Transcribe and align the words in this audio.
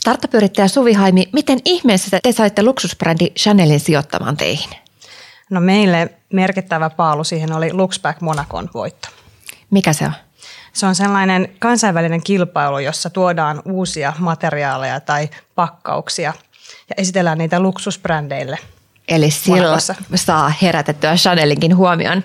Startup-yrittäjä 0.00 0.68
Suvi 0.68 0.92
Haimi, 0.92 1.28
miten 1.32 1.58
ihmeessä 1.64 2.18
te 2.22 2.32
saitte 2.32 2.62
luksusbrändi 2.62 3.30
Chanelin 3.30 3.80
sijoittamaan 3.80 4.36
teihin? 4.36 4.70
No 5.50 5.60
meille 5.60 6.10
merkittävä 6.32 6.90
paalu 6.90 7.24
siihen 7.24 7.52
oli 7.52 7.72
Luxback 7.72 8.20
Monacon 8.20 8.70
voitto. 8.74 9.08
Mikä 9.70 9.92
se 9.92 10.04
on? 10.04 10.12
Se 10.72 10.86
on 10.86 10.94
sellainen 10.94 11.48
kansainvälinen 11.58 12.22
kilpailu, 12.22 12.78
jossa 12.78 13.10
tuodaan 13.10 13.62
uusia 13.64 14.12
materiaaleja 14.18 15.00
tai 15.00 15.28
pakkauksia 15.54 16.32
ja 16.88 16.94
esitellään 16.98 17.38
niitä 17.38 17.60
luksusbrändeille. 17.60 18.58
Eli 19.08 19.30
sillä 19.30 19.78
saa 20.14 20.52
herätettyä 20.62 21.14
Chanelinkin 21.14 21.76
huomioon. 21.76 22.24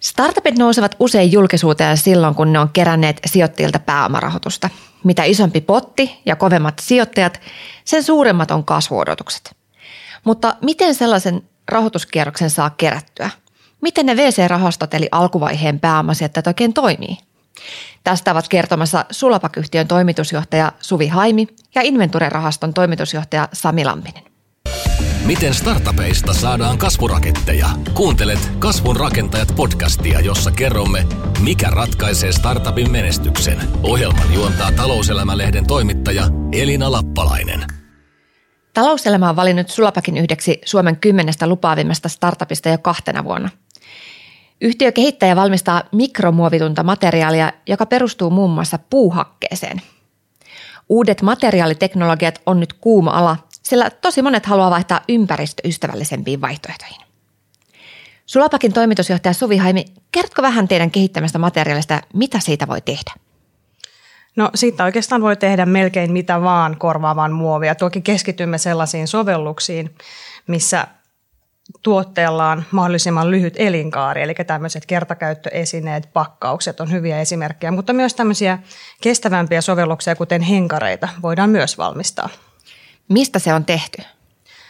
Startupit 0.00 0.58
nousevat 0.58 0.96
usein 0.98 1.32
julkisuuteen 1.32 1.96
silloin, 1.96 2.34
kun 2.34 2.52
ne 2.52 2.58
on 2.58 2.68
keränneet 2.68 3.20
sijoittajilta 3.26 3.78
pääomarahoitusta. 3.78 4.70
Mitä 5.04 5.24
isompi 5.24 5.60
potti 5.60 6.20
ja 6.26 6.36
kovemmat 6.36 6.78
sijoittajat, 6.78 7.40
sen 7.84 8.02
suuremmat 8.02 8.50
on 8.50 8.64
kasvuodotukset. 8.64 9.56
Mutta 10.24 10.56
miten 10.62 10.94
sellaisen 10.94 11.42
rahoituskierroksen 11.68 12.50
saa 12.50 12.70
kerättyä? 12.70 13.30
Miten 13.80 14.06
ne 14.06 14.16
VC-rahastot 14.16 14.94
eli 14.94 15.08
alkuvaiheen 15.12 15.80
pääomasijoittajat 15.80 16.46
oikein 16.46 16.74
toimii? 16.74 17.16
Tästä 18.04 18.32
ovat 18.32 18.48
kertomassa 18.48 19.04
Sulapak-yhtiön 19.10 19.88
toimitusjohtaja 19.88 20.72
Suvi 20.80 21.08
Haimi 21.08 21.46
ja 21.74 21.82
Inventure-rahaston 21.82 22.74
toimitusjohtaja 22.74 23.48
Sami 23.52 23.84
Lampinen. 23.84 24.33
Miten 25.26 25.54
startupeista 25.54 26.34
saadaan 26.34 26.78
kasvuraketteja? 26.78 27.66
Kuuntelet 27.94 28.38
Kasvun 28.58 28.96
rakentajat 28.96 29.48
podcastia, 29.56 30.20
jossa 30.20 30.50
kerromme, 30.50 31.06
mikä 31.40 31.70
ratkaisee 31.70 32.32
startupin 32.32 32.90
menestyksen. 32.90 33.58
Ohjelman 33.82 34.34
juontaa 34.34 34.72
talouselämälehden 34.72 35.66
toimittaja 35.66 36.24
Elina 36.52 36.92
Lappalainen. 36.92 37.64
Talouselämä 38.74 39.30
on 39.30 39.36
valinnut 39.36 39.68
Sulapakin 39.68 40.16
yhdeksi 40.16 40.60
Suomen 40.64 40.96
kymmenestä 40.96 41.46
lupaavimmasta 41.46 42.08
startupista 42.08 42.68
jo 42.68 42.78
kahtena 42.78 43.24
vuonna– 43.24 43.48
Yhtiö 44.60 44.92
kehittää 44.92 45.28
ja 45.28 45.36
valmistaa 45.36 45.82
mikromuovitunta 45.92 46.82
materiaalia, 46.82 47.52
joka 47.66 47.86
perustuu 47.86 48.30
muun 48.30 48.50
muassa 48.50 48.78
puuhakkeeseen. 48.90 49.82
Uudet 50.88 51.22
materiaaliteknologiat 51.22 52.42
on 52.46 52.60
nyt 52.60 52.72
kuuma 52.72 53.10
ala, 53.10 53.36
sillä 53.64 53.90
tosi 53.90 54.22
monet 54.22 54.46
haluaa 54.46 54.70
vaihtaa 54.70 55.00
ympäristöystävällisempiin 55.08 56.40
vaihtoehtoihin. 56.40 57.00
Sulapakin 58.26 58.72
toimitusjohtaja 58.72 59.32
Suvi 59.32 59.56
Haimi, 59.56 59.84
kerrotko 60.12 60.42
vähän 60.42 60.68
teidän 60.68 60.90
kehittämästä 60.90 61.38
materiaalista, 61.38 62.00
mitä 62.14 62.40
siitä 62.40 62.68
voi 62.68 62.80
tehdä? 62.80 63.14
No 64.36 64.50
siitä 64.54 64.84
oikeastaan 64.84 65.22
voi 65.22 65.36
tehdä 65.36 65.66
melkein 65.66 66.12
mitä 66.12 66.40
vaan 66.42 66.76
korvaavan 66.78 67.32
muovia. 67.32 67.74
Toki 67.74 68.00
keskitymme 68.00 68.58
sellaisiin 68.58 69.08
sovelluksiin, 69.08 69.94
missä 70.46 70.86
tuotteella 71.82 72.50
on 72.50 72.62
mahdollisimman 72.70 73.30
lyhyt 73.30 73.54
elinkaari, 73.56 74.22
eli 74.22 74.34
tämmöiset 74.46 74.86
kertakäyttöesineet, 74.86 76.08
pakkaukset 76.12 76.80
on 76.80 76.92
hyviä 76.92 77.20
esimerkkejä, 77.20 77.70
mutta 77.70 77.92
myös 77.92 78.14
tämmöisiä 78.14 78.58
kestävämpiä 79.02 79.60
sovelluksia, 79.60 80.16
kuten 80.16 80.42
henkareita, 80.42 81.08
voidaan 81.22 81.50
myös 81.50 81.78
valmistaa. 81.78 82.28
Mistä 83.08 83.38
se 83.38 83.54
on 83.54 83.64
tehty? 83.64 84.02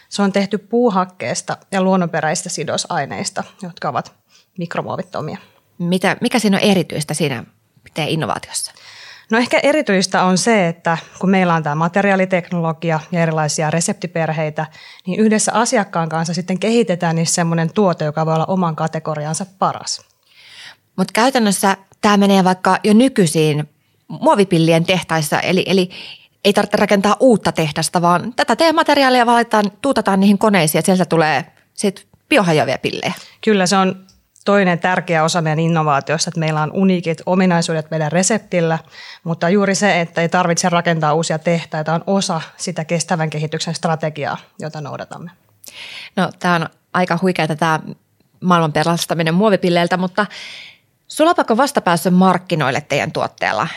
Se 0.08 0.22
on 0.22 0.32
tehty 0.32 0.58
puuhakkeesta 0.58 1.56
ja 1.72 1.82
luonnonperäistä 1.82 2.48
sidosaineista, 2.48 3.44
jotka 3.62 3.88
ovat 3.88 4.12
mikromuovittomia. 4.58 5.38
Mitä, 5.78 6.16
mikä 6.20 6.38
siinä 6.38 6.56
on 6.56 6.62
erityistä 6.62 7.14
siinä 7.14 7.44
teidän 7.94 8.12
innovaatiossa? 8.12 8.72
No 9.30 9.38
ehkä 9.38 9.60
erityistä 9.62 10.24
on 10.24 10.38
se, 10.38 10.68
että 10.68 10.98
kun 11.18 11.30
meillä 11.30 11.54
on 11.54 11.62
tämä 11.62 11.74
materiaaliteknologia 11.74 13.00
ja 13.12 13.22
erilaisia 13.22 13.70
reseptiperheitä, 13.70 14.66
niin 15.06 15.20
yhdessä 15.20 15.52
asiakkaan 15.52 16.08
kanssa 16.08 16.34
sitten 16.34 16.58
kehitetään 16.58 17.16
niissä 17.16 17.34
semmoinen 17.34 17.72
tuote, 17.72 18.04
joka 18.04 18.26
voi 18.26 18.34
olla 18.34 18.46
oman 18.46 18.76
kategoriansa 18.76 19.46
paras. 19.58 20.02
Mutta 20.96 21.12
käytännössä 21.12 21.76
tämä 22.00 22.16
menee 22.16 22.44
vaikka 22.44 22.78
jo 22.84 22.92
nykyisiin 22.92 23.70
muovipillien 24.08 24.84
tehtaissa, 24.84 25.40
eli, 25.40 25.64
eli 25.66 25.90
ei 26.44 26.52
tarvitse 26.52 26.76
rakentaa 26.76 27.16
uutta 27.20 27.52
tehdasta, 27.52 28.02
vaan 28.02 28.32
tätä 28.36 28.56
teidän 28.56 28.74
materiaalia 28.74 29.26
valitaan, 29.26 29.64
tuutataan 29.82 30.20
niihin 30.20 30.38
koneisiin 30.38 30.78
ja 30.78 30.82
sieltä 30.82 31.04
tulee 31.04 31.44
sitten 31.74 32.04
biohajoavia 32.28 32.78
pillejä. 32.78 33.12
Kyllä 33.40 33.66
se 33.66 33.76
on 33.76 34.06
toinen 34.44 34.78
tärkeä 34.78 35.24
osa 35.24 35.42
meidän 35.42 35.60
innovaatiosta, 35.60 36.30
että 36.30 36.40
meillä 36.40 36.62
on 36.62 36.72
uniikit 36.72 37.22
ominaisuudet 37.26 37.90
meidän 37.90 38.12
reseptillä, 38.12 38.78
mutta 39.24 39.48
juuri 39.48 39.74
se, 39.74 40.00
että 40.00 40.20
ei 40.20 40.28
tarvitse 40.28 40.68
rakentaa 40.68 41.14
uusia 41.14 41.38
tehtaita, 41.38 41.94
on 41.94 42.04
osa 42.06 42.40
sitä 42.56 42.84
kestävän 42.84 43.30
kehityksen 43.30 43.74
strategiaa, 43.74 44.36
jota 44.58 44.80
noudatamme. 44.80 45.30
No 46.16 46.30
tämä 46.38 46.54
on 46.54 46.68
aika 46.92 47.18
huikeaa 47.22 47.56
tämä 47.56 47.80
maailman 48.40 48.72
pelastaminen 48.72 49.34
muovipilleiltä, 49.34 49.96
mutta 49.96 50.26
Sulapakko 51.08 51.56
vasta 51.56 51.80
päässyt 51.80 52.14
markkinoille 52.14 52.80
teidän 52.80 53.12
tuotteella, 53.12 53.68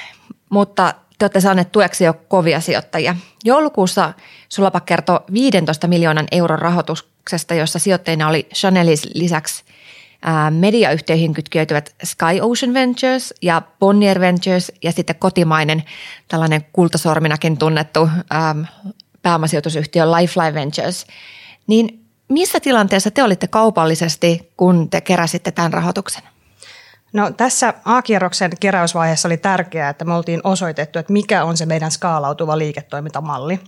mutta 0.49 0.93
te 1.17 1.25
olette 1.25 1.41
saaneet 1.41 1.71
tueksi 1.71 2.03
jo 2.03 2.13
kovia 2.13 2.59
sijoittajia. 2.59 3.15
Joulukuussa 3.45 4.13
Sulapak 4.49 4.85
kertoo 4.85 5.19
15 5.33 5.87
miljoonan 5.87 6.27
euron 6.31 6.59
rahoituksesta, 6.59 7.53
jossa 7.53 7.79
sijoittajina 7.79 8.27
oli 8.27 8.47
Chanelin 8.53 8.97
lisäksi– 9.13 9.63
mediayhtiöihin 10.51 11.33
kytkeytyvät 11.33 11.95
Sky 12.03 12.41
Ocean 12.41 12.73
Ventures 12.73 13.33
ja 13.41 13.61
Bonnier 13.79 14.19
Ventures 14.19 14.71
ja 14.83 14.91
sitten 14.91 15.15
kotimainen 15.15 15.83
tällainen 16.27 16.65
kultasorminakin 16.73 17.57
tunnettu 17.57 18.09
ähm, 18.33 18.61
pääomasijoitusyhtiö 19.21 20.11
Lifeline 20.11 20.53
Ventures. 20.53 21.07
Niin 21.67 22.05
missä 22.29 22.59
tilanteessa 22.59 23.11
te 23.11 23.23
olitte 23.23 23.47
kaupallisesti, 23.47 24.51
kun 24.57 24.89
te 24.89 25.01
keräsitte 25.01 25.51
tämän 25.51 25.73
rahoituksen? 25.73 26.23
No 27.17 27.31
tässä 27.31 27.73
A-kierroksen 27.85 28.51
keräysvaiheessa 28.59 29.27
oli 29.27 29.37
tärkeää, 29.37 29.89
että 29.89 30.05
me 30.05 30.13
oltiin 30.13 30.41
osoitettu, 30.43 30.99
että 30.99 31.13
mikä 31.13 31.43
on 31.43 31.57
se 31.57 31.65
meidän 31.65 31.91
skaalautuva 31.91 32.57
liiketoimintamalli. 32.57 33.59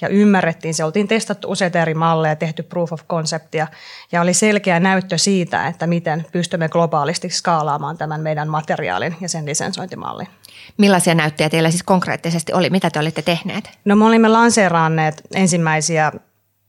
Ja 0.00 0.08
ymmärrettiin, 0.08 0.74
se 0.74 0.84
oltiin 0.84 1.08
testattu 1.08 1.50
useita 1.50 1.78
eri 1.78 1.94
malleja, 1.94 2.36
tehty 2.36 2.62
proof 2.62 2.92
of 2.92 3.02
conceptia 3.08 3.66
ja 4.12 4.20
oli 4.20 4.34
selkeä 4.34 4.80
näyttö 4.80 5.18
siitä, 5.18 5.66
että 5.66 5.86
miten 5.86 6.26
pystymme 6.32 6.68
globaalisti 6.68 7.30
skaalaamaan 7.30 7.98
tämän 7.98 8.20
meidän 8.20 8.48
materiaalin 8.48 9.16
ja 9.20 9.28
sen 9.28 9.46
lisensointimallin. 9.46 10.28
Millaisia 10.76 11.14
näyttöjä 11.14 11.50
teillä 11.50 11.70
siis 11.70 11.82
konkreettisesti 11.82 12.52
oli? 12.52 12.70
Mitä 12.70 12.90
te 12.90 12.98
olitte 12.98 13.22
tehneet? 13.22 13.70
No 13.84 13.96
me 13.96 14.04
olimme 14.04 14.28
lanseeranneet 14.28 15.22
ensimmäisiä 15.34 16.12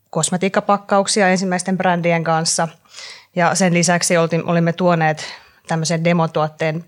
kosmetiikkapakkauksia 0.10 1.30
ensimmäisten 1.30 1.78
brändien 1.78 2.24
kanssa 2.24 2.68
ja 3.36 3.56
sen 3.56 3.74
lisäksi 3.74 4.16
olimme 4.46 4.74
tuoneet 4.74 5.43
tämmöisen 5.68 6.03
demotuotteen 6.03 6.85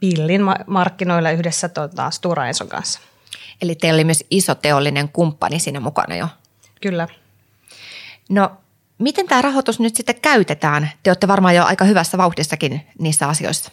pillin 0.00 0.42
markkinoilla 0.66 1.30
yhdessä 1.30 1.68
tuota, 1.68 2.10
Stura 2.10 2.46
Enson 2.46 2.68
kanssa. 2.68 3.00
Eli 3.62 3.74
teillä 3.74 3.96
oli 3.96 4.04
myös 4.04 4.24
iso 4.30 4.54
teollinen 4.54 5.08
kumppani 5.08 5.58
siinä 5.58 5.80
mukana 5.80 6.16
jo. 6.16 6.28
Kyllä. 6.82 7.08
No, 8.28 8.50
miten 8.98 9.28
tämä 9.28 9.42
rahoitus 9.42 9.80
nyt 9.80 9.96
sitten 9.96 10.20
käytetään? 10.20 10.90
Te 11.02 11.10
olette 11.10 11.28
varmaan 11.28 11.54
jo 11.54 11.64
aika 11.64 11.84
hyvässä 11.84 12.18
vauhdissakin 12.18 12.86
niissä 12.98 13.28
asioissa. 13.28 13.72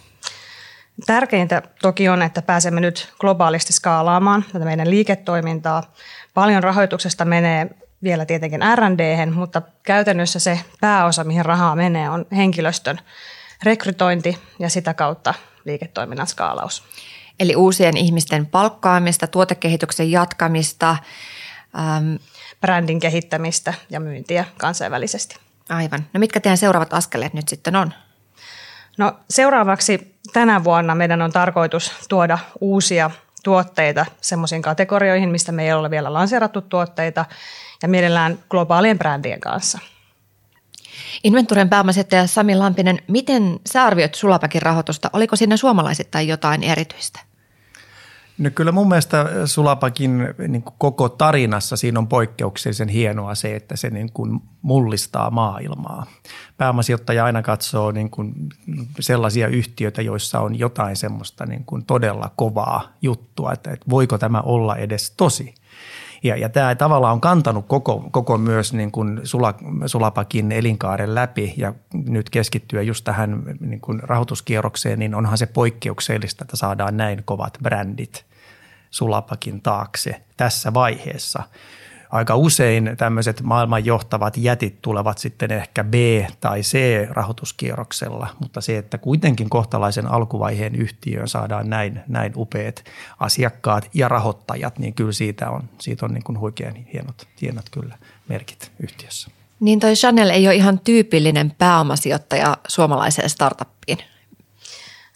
Tärkeintä 1.06 1.62
toki 1.82 2.10
on, 2.10 2.22
että 2.22 2.42
pääsemme 2.42 2.82
nyt 2.82 3.14
globaalisti 3.20 3.74
skaalaamaan 3.74 4.46
tätä 4.54 4.66
meidän 4.66 4.90
liiketoimintaa. 4.90 5.94
Paljon 6.34 6.64
rahoituksesta 6.64 7.26
menee 7.26 7.70
vielä 8.04 8.26
tietenkin 8.26 8.62
R&D, 8.76 9.32
mutta 9.32 9.62
käytännössä 9.84 10.40
se 10.40 10.60
pääosa, 10.82 11.24
mihin 11.24 11.46
rahaa 11.46 11.76
menee, 11.76 12.10
on 12.10 12.26
henkilöstön 12.36 13.00
rekrytointi 13.66 14.38
ja 14.60 14.70
sitä 14.70 14.94
kautta 14.94 15.34
liiketoiminnan 15.66 16.28
skaalaus. 16.28 16.84
Eli 17.40 17.56
uusien 17.56 17.98
ihmisten 17.98 18.46
palkkaamista, 18.46 19.28
tuotekehityksen 19.28 20.12
jatkamista. 20.12 20.98
Ähm, 21.80 22.16
Brändin 22.62 23.00
kehittämistä 23.00 23.74
ja 23.90 24.00
myyntiä 24.00 24.46
kansainvälisesti. 24.58 25.36
Aivan. 25.70 26.06
No 26.14 26.20
mitkä 26.20 26.40
teidän 26.40 26.58
seuraavat 26.58 26.94
askeleet 26.94 27.34
nyt 27.34 27.48
sitten 27.48 27.76
on? 27.76 27.94
No 28.98 29.20
seuraavaksi 29.30 30.16
tänä 30.34 30.64
vuonna 30.64 30.96
meidän 30.96 31.22
on 31.22 31.32
tarkoitus 31.32 31.92
tuoda 32.10 32.40
uusia 32.62 33.12
tuotteita 33.44 34.06
semmoisiin 34.22 34.62
kategorioihin, 34.62 35.30
mistä 35.30 35.52
me 35.52 35.66
ei 35.66 35.74
ole 35.74 35.90
vielä 35.90 36.14
lanseerattu 36.14 36.62
tuotteita 36.62 37.26
ja 37.82 37.88
mielellään 37.88 38.40
globaalien 38.50 38.98
brändien 38.98 39.42
kanssa– 39.42 39.80
Inventuren 41.24 41.70
pääomasijoittaja 41.70 42.28
Sami 42.28 42.56
Lampinen, 42.56 43.00
miten 43.08 43.60
sä 43.72 43.84
arvioit 43.84 44.16
Sulapäkin 44.16 44.62
rahoitusta? 44.62 45.10
Oliko 45.14 45.36
siinä 45.36 45.58
suomalaisittain 45.58 46.28
jotain 46.28 46.64
erityistä? 46.64 47.20
No 48.38 48.50
kyllä 48.56 48.72
mun 48.72 48.88
mielestä 48.88 49.26
Sulapakin 49.46 50.28
niin 50.48 50.64
koko 50.78 51.10
tarinassa 51.10 51.78
siinä 51.78 52.00
on 52.00 52.08
poikkeuksellisen 52.08 52.90
hienoa 52.90 53.36
se, 53.36 53.56
että 53.56 53.78
se 53.78 53.90
niin 53.90 54.12
kuin 54.12 54.40
mullistaa 54.62 55.32
maailmaa. 55.32 56.06
Pääomasijoittaja 56.58 57.26
aina 57.26 57.42
katsoo 57.42 57.92
niin 57.92 58.10
kuin 58.10 58.34
sellaisia 59.00 59.48
yhtiöitä, 59.48 60.02
joissa 60.02 60.40
on 60.40 60.60
jotain 60.60 60.96
semmoista 60.96 61.46
niin 61.46 61.66
kuin 61.66 61.86
todella 61.86 62.32
kovaa 62.36 62.94
juttua, 63.02 63.54
että, 63.54 63.72
että 63.72 63.86
voiko 63.90 64.18
tämä 64.18 64.42
olla 64.42 64.76
edes 64.76 65.12
tosi. 65.12 65.54
Ja, 66.26 66.38
ja 66.38 66.50
tämä 66.50 66.76
tavallaan 66.76 67.14
on 67.14 67.22
kantanut 67.22 67.66
koko, 67.68 68.08
koko 68.12 68.38
myös 68.38 68.74
niin 68.74 68.92
kuin 68.92 69.20
Sula, 69.24 69.54
Sulapakin 69.86 70.52
elinkaaren 70.52 71.16
läpi 71.16 71.54
ja 71.58 71.74
nyt 71.94 72.30
keskittyä 72.30 72.82
just 72.82 73.04
tähän 73.04 73.44
niin 73.60 73.82
kuin 73.82 74.00
rahoituskierrokseen, 74.04 75.00
niin 75.00 75.16
onhan 75.16 75.38
se 75.38 75.46
poikkeuksellista, 75.46 76.44
että 76.44 76.58
saadaan 76.58 76.98
näin 76.98 77.22
kovat 77.26 77.58
brändit 77.64 78.26
Sulapakin 78.92 79.62
taakse 79.62 80.22
tässä 80.38 80.74
vaiheessa– 80.74 81.44
aika 82.10 82.36
usein 82.36 82.92
tämmöiset 82.98 83.42
maailman 83.42 83.86
johtavat 83.86 84.38
jätit 84.38 84.82
tulevat 84.82 85.18
sitten 85.18 85.52
ehkä 85.52 85.84
B- 85.84 86.32
tai 86.40 86.62
C-rahoituskierroksella, 86.62 88.28
mutta 88.40 88.62
se, 88.62 88.78
että 88.78 88.98
kuitenkin 88.98 89.50
kohtalaisen 89.50 90.12
alkuvaiheen 90.12 90.76
yhtiöön 90.76 91.28
saadaan 91.28 91.70
näin, 91.70 92.00
näin 92.08 92.34
upeat 92.36 92.84
asiakkaat 93.20 93.90
ja 93.94 94.08
rahoittajat, 94.08 94.80
niin 94.80 94.94
kyllä 94.94 95.12
siitä 95.12 95.50
on, 95.50 95.64
siitä 95.80 96.06
on 96.06 96.14
niin 96.14 96.24
kuin 96.24 96.40
huikean 96.40 96.76
hienot, 96.76 97.28
hienot 97.42 97.66
kyllä 97.72 97.98
merkit 98.28 98.72
yhtiössä. 98.80 99.32
Niin 99.60 99.80
toi 99.80 99.94
Chanel 99.94 100.30
ei 100.30 100.48
ole 100.48 100.56
ihan 100.56 100.80
tyypillinen 100.80 101.52
pääomasijoittaja 101.58 102.58
suomalaiseen 102.68 103.30
startuppiin. 103.30 103.98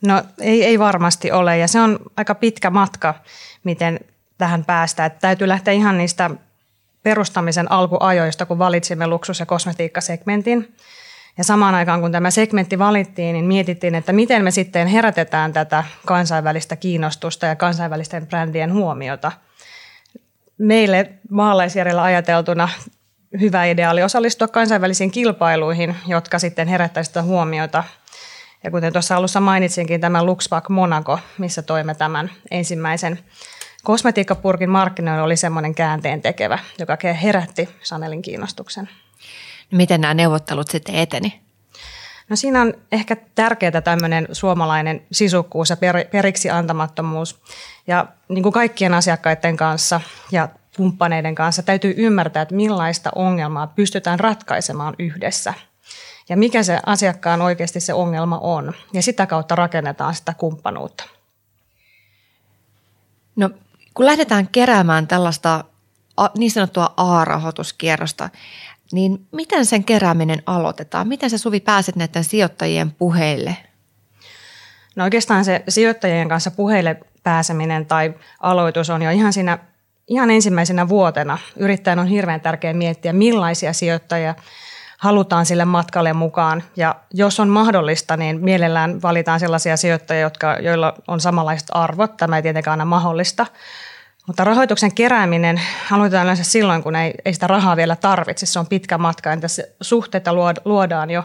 No 0.05 0.23
ei, 0.39 0.65
ei 0.65 0.79
varmasti 0.79 1.31
ole 1.31 1.57
ja 1.57 1.67
se 1.67 1.81
on 1.81 1.99
aika 2.17 2.35
pitkä 2.35 2.69
matka, 2.69 3.15
miten 3.63 3.99
tähän 4.37 4.65
päästään. 4.65 5.07
Että 5.07 5.19
täytyy 5.19 5.47
lähteä 5.47 5.73
ihan 5.73 5.97
niistä 5.97 6.29
perustamisen 7.09 7.71
alkuajoista, 7.71 8.45
kun 8.45 8.59
valitsimme 8.59 9.07
luksus- 9.07 9.39
ja 9.39 9.45
kosmetiikkasegmentin. 9.45 10.75
Ja 11.37 11.43
samaan 11.43 11.75
aikaan, 11.75 12.01
kun 12.01 12.11
tämä 12.11 12.31
segmentti 12.31 12.79
valittiin, 12.79 13.33
niin 13.33 13.45
mietittiin, 13.45 13.95
että 13.95 14.13
miten 14.13 14.43
me 14.43 14.51
sitten 14.51 14.87
herätetään 14.87 15.53
tätä 15.53 15.83
kansainvälistä 16.05 16.75
kiinnostusta 16.75 17.45
ja 17.45 17.55
kansainvälisten 17.55 18.27
brändien 18.27 18.73
huomiota. 18.73 19.31
Meille 20.57 21.09
maalaisjärjellä 21.29 22.03
ajateltuna 22.03 22.69
hyvä 23.39 23.65
idea 23.65 23.91
oli 23.91 24.03
osallistua 24.03 24.47
kansainvälisiin 24.47 25.11
kilpailuihin, 25.11 25.95
jotka 26.07 26.39
sitten 26.39 26.67
herättäisivät 26.67 27.25
huomiota. 27.25 27.83
Ja 28.63 28.71
kuten 28.71 28.93
tuossa 28.93 29.15
alussa 29.15 29.39
mainitsinkin, 29.39 30.01
tämä 30.01 30.23
Luxpack 30.23 30.69
Monaco, 30.69 31.19
missä 31.37 31.61
toimme 31.61 31.95
tämän 31.95 32.31
ensimmäisen 32.51 33.19
Kosmetiikkapurkin 33.83 34.69
markkinoilla 34.69 35.23
oli 35.23 35.37
semmoinen 35.37 35.75
käänteen 35.75 36.21
tekevä, 36.21 36.59
joka 36.79 36.97
herätti 37.23 37.69
Chanelin 37.83 38.21
kiinnostuksen. 38.21 38.89
Miten 39.71 40.01
nämä 40.01 40.13
neuvottelut 40.13 40.67
sitten 40.67 40.95
eteni? 40.95 41.41
No 42.29 42.35
siinä 42.35 42.61
on 42.61 42.73
ehkä 42.91 43.17
tärkeää 43.35 43.81
tämmöinen 43.81 44.27
suomalainen 44.31 45.01
sisukkuus 45.11 45.69
ja 45.69 45.77
periksi 46.11 46.49
antamattomuus. 46.49 47.41
Ja 47.87 48.07
niin 48.29 48.43
kuin 48.43 48.53
kaikkien 48.53 48.93
asiakkaiden 48.93 49.57
kanssa 49.57 50.01
ja 50.31 50.49
kumppaneiden 50.77 51.35
kanssa 51.35 51.63
täytyy 51.63 51.93
ymmärtää, 51.97 52.41
että 52.41 52.55
millaista 52.55 53.09
ongelmaa 53.15 53.67
pystytään 53.67 54.19
ratkaisemaan 54.19 54.95
yhdessä. 54.99 55.53
Ja 56.29 56.37
mikä 56.37 56.63
se 56.63 56.79
asiakkaan 56.85 57.41
oikeasti 57.41 57.79
se 57.79 57.93
ongelma 57.93 58.37
on. 58.37 58.73
Ja 58.93 59.01
sitä 59.01 59.25
kautta 59.25 59.55
rakennetaan 59.55 60.15
sitä 60.15 60.33
kumppanuutta. 60.37 61.03
No 63.35 63.49
kun 63.93 64.05
lähdetään 64.05 64.47
keräämään 64.47 65.07
tällaista 65.07 65.63
niin 66.37 66.51
sanottua 66.51 66.93
A-rahoituskierrosta, 66.97 68.29
niin 68.91 69.27
miten 69.31 69.65
sen 69.65 69.83
kerääminen 69.83 70.43
aloitetaan? 70.45 71.07
Miten 71.07 71.29
sä 71.29 71.37
Suvi 71.37 71.59
pääset 71.59 71.95
näiden 71.95 72.23
sijoittajien 72.23 72.91
puheille? 72.91 73.57
No 74.95 75.03
oikeastaan 75.03 75.45
se 75.45 75.63
sijoittajien 75.67 76.29
kanssa 76.29 76.51
puheille 76.51 76.99
pääseminen 77.23 77.85
tai 77.85 78.13
aloitus 78.39 78.89
on 78.89 79.01
jo 79.01 79.11
ihan 79.11 79.33
siinä 79.33 79.57
ihan 80.07 80.31
ensimmäisenä 80.31 80.89
vuotena. 80.89 81.37
Yrittäjän 81.55 81.99
on 81.99 82.07
hirveän 82.07 82.41
tärkeää 82.41 82.73
miettiä, 82.73 83.13
millaisia 83.13 83.73
sijoittajia 83.73 84.35
halutaan 84.99 85.45
sille 85.45 85.65
matkalle 85.65 86.13
mukaan. 86.13 86.63
Ja 86.75 86.95
jos 87.13 87.39
on 87.39 87.49
mahdollista, 87.49 88.17
niin 88.17 88.39
mielellään 88.41 89.01
valitaan 89.01 89.39
sellaisia 89.39 89.77
sijoittajia, 89.77 90.21
jotka, 90.21 90.57
joilla 90.61 90.93
on 91.07 91.19
samanlaiset 91.19 91.67
arvot. 91.71 92.17
Tämä 92.17 92.35
ei 92.35 92.41
tietenkään 92.41 92.71
aina 92.71 92.85
mahdollista, 92.85 93.45
mutta 94.27 94.43
rahoituksen 94.43 94.95
kerääminen 94.95 95.61
aloitetaan 95.91 96.23
yleensä 96.23 96.43
silloin, 96.43 96.83
kun 96.83 96.95
ei, 96.95 97.13
ei 97.25 97.33
sitä 97.33 97.47
rahaa 97.47 97.75
vielä 97.75 97.95
tarvitse. 97.95 98.45
Se 98.45 98.59
on 98.59 98.67
pitkä 98.67 98.97
matka. 98.97 99.33
Entä 99.33 99.47
suhteita 99.81 100.31
luodaan 100.65 101.09
jo 101.09 101.23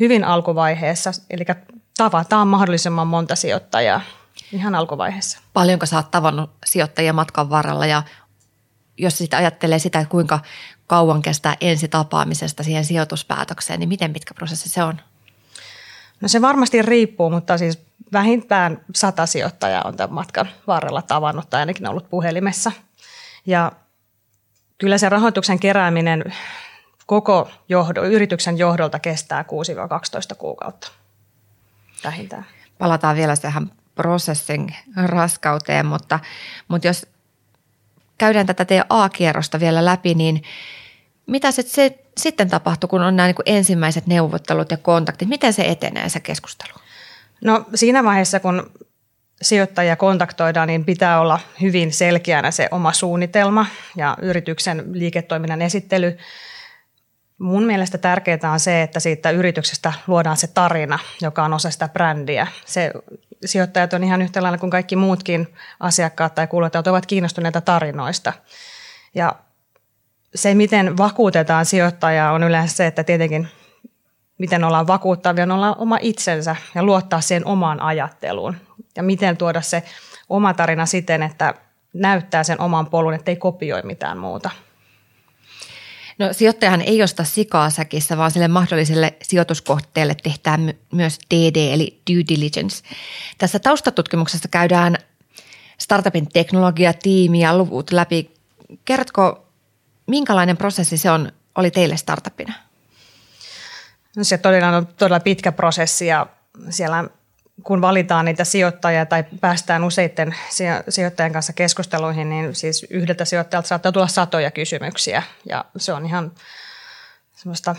hyvin 0.00 0.24
alkuvaiheessa, 0.24 1.10
eli 1.30 1.44
tavataan 1.96 2.48
mahdollisimman 2.48 3.06
monta 3.06 3.36
sijoittajaa 3.36 4.00
ihan 4.52 4.74
alkuvaiheessa. 4.74 5.38
Paljonko 5.52 5.86
sä 5.86 5.96
oot 5.96 6.10
tavannut 6.10 6.50
sijoittajia 6.66 7.12
matkan 7.12 7.50
varrella 7.50 7.86
ja 7.86 8.02
jos 8.98 9.18
sitä 9.18 9.36
ajattelee 9.36 9.78
sitä, 9.78 9.98
että 9.98 10.10
kuinka 10.10 10.40
kauan 10.86 11.22
kestää 11.22 11.56
ensi 11.60 11.88
tapaamisesta 11.88 12.62
siihen 12.62 12.84
sijoituspäätökseen, 12.84 13.80
niin 13.80 13.88
miten 13.88 14.12
pitkä 14.12 14.34
prosessi 14.34 14.68
se 14.68 14.82
on? 14.82 15.00
No 16.20 16.28
se 16.28 16.40
varmasti 16.40 16.82
riippuu, 16.82 17.30
mutta 17.30 17.58
siis 17.58 17.78
vähintään 18.12 18.80
sata 18.94 19.26
sijoittajaa 19.26 19.82
on 19.84 19.96
tämän 19.96 20.14
matkan 20.14 20.48
varrella 20.66 21.02
tavannut 21.02 21.50
tai 21.50 21.60
ainakin 21.60 21.88
ollut 21.88 22.10
puhelimessa. 22.10 22.72
Ja 23.46 23.72
kyllä 24.78 24.98
se 24.98 25.08
rahoituksen 25.08 25.58
kerääminen 25.58 26.24
koko 27.06 27.50
johdo, 27.68 28.02
yrityksen 28.02 28.58
johdolta 28.58 28.98
kestää 28.98 29.42
6-12 30.32 30.34
kuukautta 30.38 30.88
vähintään. 32.04 32.46
Palataan 32.78 33.16
vielä 33.16 33.36
tähän 33.36 33.72
prosessin 33.94 34.74
raskauteen, 34.96 35.86
mutta, 35.86 36.20
mutta 36.68 36.86
jos 36.86 37.06
käydään 38.18 38.46
tätä 38.46 38.64
teidän 38.64 38.86
A-kierrosta 38.90 39.60
vielä 39.60 39.84
läpi, 39.84 40.14
niin 40.14 40.42
mitä 41.26 41.50
se, 41.50 41.62
se 41.62 41.98
sitten 42.16 42.50
tapahtuu, 42.50 42.88
kun 42.88 43.02
on 43.02 43.16
nämä 43.16 43.26
niin 43.26 43.36
ensimmäiset 43.46 44.06
neuvottelut 44.06 44.70
ja 44.70 44.76
kontaktit? 44.76 45.28
Miten 45.28 45.52
se 45.52 45.62
etenee 45.62 46.08
se 46.08 46.20
keskustelu? 46.20 46.72
No 47.44 47.64
siinä 47.74 48.04
vaiheessa, 48.04 48.40
kun 48.40 48.70
sijoittajia 49.42 49.96
kontaktoidaan, 49.96 50.68
niin 50.68 50.84
pitää 50.84 51.20
olla 51.20 51.40
hyvin 51.60 51.92
selkeänä 51.92 52.50
se 52.50 52.68
oma 52.70 52.92
suunnitelma 52.92 53.66
ja 53.96 54.16
yrityksen 54.22 54.84
liiketoiminnan 54.92 55.62
esittely. 55.62 56.18
Mun 57.38 57.62
mielestä 57.62 57.98
tärkeää 57.98 58.52
on 58.52 58.60
se, 58.60 58.82
että 58.82 59.00
siitä 59.00 59.30
yrityksestä 59.30 59.92
luodaan 60.06 60.36
se 60.36 60.46
tarina, 60.46 60.98
joka 61.20 61.44
on 61.44 61.52
osa 61.52 61.70
sitä 61.70 61.88
brändiä. 61.88 62.46
Se, 62.64 62.92
sijoittajat 63.44 63.92
on 63.92 64.04
ihan 64.04 64.22
yhtä 64.22 64.42
lailla 64.42 64.58
kuin 64.58 64.70
kaikki 64.70 64.96
muutkin 64.96 65.54
asiakkaat 65.80 66.34
tai 66.34 66.46
kuluttajat 66.46 66.86
ovat 66.86 67.06
kiinnostuneita 67.06 67.60
tarinoista. 67.60 68.32
Ja 69.14 69.34
se, 70.34 70.54
miten 70.54 70.96
vakuutetaan 70.96 71.66
sijoittajaa, 71.66 72.32
on 72.32 72.42
yleensä 72.42 72.76
se, 72.76 72.86
että 72.86 73.04
tietenkin 73.04 73.48
miten 74.38 74.64
ollaan 74.64 74.86
vakuuttavia, 74.86 75.44
on 75.44 75.50
olla 75.50 75.74
oma 75.74 75.98
itsensä 76.00 76.56
ja 76.74 76.82
luottaa 76.82 77.20
siihen 77.20 77.46
omaan 77.46 77.82
ajatteluun. 77.82 78.56
Ja 78.96 79.02
miten 79.02 79.36
tuoda 79.36 79.60
se 79.60 79.82
oma 80.28 80.54
tarina 80.54 80.86
siten, 80.86 81.22
että 81.22 81.54
näyttää 81.92 82.44
sen 82.44 82.60
oman 82.60 82.86
polun, 82.86 83.14
ettei 83.14 83.36
kopioi 83.36 83.82
mitään 83.82 84.18
muuta. 84.18 84.50
No 86.18 86.32
sijoittajahan 86.32 86.80
ei 86.80 87.02
osta 87.02 87.24
sikaa 87.24 87.70
säkissä, 87.70 88.16
vaan 88.16 88.30
sille 88.30 88.48
mahdolliselle 88.48 89.16
sijoituskohteelle 89.22 90.14
tehdään 90.14 90.74
myös 90.92 91.18
DD 91.34 91.72
eli 91.72 92.00
due 92.10 92.22
diligence. 92.28 92.82
Tässä 93.38 93.58
taustatutkimuksessa 93.58 94.48
käydään 94.48 94.96
startupin 95.78 96.28
teknologia, 96.28 96.92
tiimi 96.92 97.40
ja 97.40 97.58
luvut 97.58 97.92
läpi. 97.92 98.30
Kerrotko, 98.84 99.46
minkälainen 100.06 100.56
prosessi 100.56 100.96
se 100.96 101.10
on, 101.10 101.32
oli 101.54 101.70
teille 101.70 101.96
startupina? 101.96 102.54
No 104.16 104.24
se 104.24 104.38
todella 104.38 104.76
on 104.76 104.86
todella 104.86 105.20
pitkä 105.20 105.52
prosessi 105.52 106.06
ja 106.06 106.26
siellä 106.70 107.04
kun 107.62 107.80
valitaan 107.80 108.24
niitä 108.24 108.44
sijoittajia 108.44 109.06
tai 109.06 109.24
päästään 109.40 109.84
useiden 109.84 110.34
sijoittajien 110.88 111.32
kanssa 111.32 111.52
keskusteluihin, 111.52 112.28
niin 112.28 112.54
siis 112.54 112.86
yhdeltä 112.90 113.24
sijoittajalta 113.24 113.68
saattaa 113.68 113.92
tulla 113.92 114.06
satoja 114.06 114.50
kysymyksiä 114.50 115.22
ja 115.48 115.64
se 115.76 115.92
on 115.92 116.06
ihan 116.06 116.32
semmoista 117.34 117.76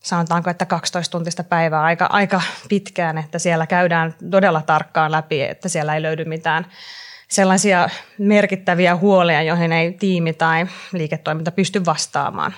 sanotaanko, 0.00 0.50
että 0.50 0.66
12 0.66 1.12
tuntista 1.12 1.44
päivää 1.44 1.82
aika, 1.82 2.06
aika 2.06 2.42
pitkään, 2.68 3.18
että 3.18 3.38
siellä 3.38 3.66
käydään 3.66 4.14
todella 4.30 4.62
tarkkaan 4.62 5.12
läpi, 5.12 5.42
että 5.42 5.68
siellä 5.68 5.94
ei 5.94 6.02
löydy 6.02 6.24
mitään 6.24 6.66
sellaisia 7.28 7.88
merkittäviä 8.18 8.96
huolia, 8.96 9.42
joihin 9.42 9.72
ei 9.72 9.92
tiimi 9.92 10.32
tai 10.32 10.66
liiketoiminta 10.92 11.50
pysty 11.50 11.84
vastaamaan. 11.84 12.54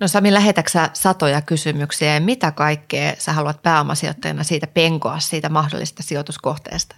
No 0.00 0.08
Sami, 0.08 0.32
lähetäksä 0.32 0.90
satoja 0.92 1.40
kysymyksiä 1.42 2.14
ja 2.14 2.20
mitä 2.20 2.50
kaikkea 2.50 3.12
sä 3.18 3.32
haluat 3.32 3.62
pääomasijoittajana 3.62 4.44
siitä 4.44 4.66
penkoa 4.66 5.18
siitä 5.18 5.48
mahdollisesta 5.48 6.02
sijoituskohteesta? 6.02 6.96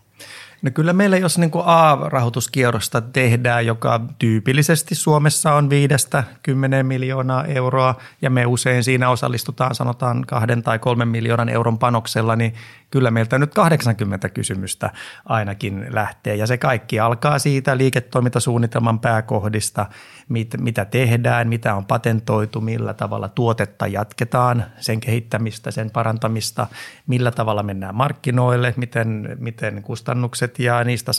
No 0.63 0.71
kyllä 0.71 0.93
meillä, 0.93 1.17
jos 1.17 1.39
niin 1.39 1.51
A-rahoituskierrosta 1.65 3.01
tehdään, 3.01 3.67
joka 3.67 4.01
tyypillisesti 4.19 4.95
Suomessa 4.95 5.53
on 5.53 5.71
viidestä 5.71 6.25
kymmenen 6.43 6.87
miljoonaa 6.87 7.45
euroa 7.45 7.95
ja 8.23 8.31
me 8.31 8.47
usein 8.47 8.85
siinä 8.85 9.11
osallistutaan 9.11 9.75
sanotaan 9.75 10.25
kahden 10.27 10.63
tai 10.63 10.79
kolmen 10.79 11.09
miljoonan 11.09 11.49
euron 11.49 11.79
panoksella, 11.79 12.37
niin 12.37 12.55
kyllä 12.97 13.11
meiltä 13.11 13.39
nyt 13.39 13.55
80 13.55 14.29
kysymystä 14.29 14.91
ainakin 15.25 15.87
lähtee 15.91 16.37
ja 16.37 16.47
se 16.47 16.59
kaikki 16.59 17.01
alkaa 17.01 17.39
siitä 17.39 17.77
liiketoimintasuunnitelman 17.77 19.01
pääkohdista, 19.01 19.87
mit, 20.29 20.55
mitä 20.59 20.85
tehdään, 20.85 21.49
mitä 21.49 21.75
on 21.75 21.85
patentoitu, 21.85 22.61
millä 22.61 22.95
tavalla 22.95 23.29
tuotetta 23.29 23.87
jatketaan, 23.87 24.65
sen 24.79 25.01
kehittämistä, 25.01 25.71
sen 25.71 25.91
parantamista, 25.91 26.67
millä 27.07 27.31
tavalla 27.31 27.63
mennään 27.63 27.95
markkinoille, 27.95 28.75
miten, 28.77 29.37
miten 29.39 29.83
kustannukset 29.83 30.59
ja 30.59 30.85
niistä 30.85 31.13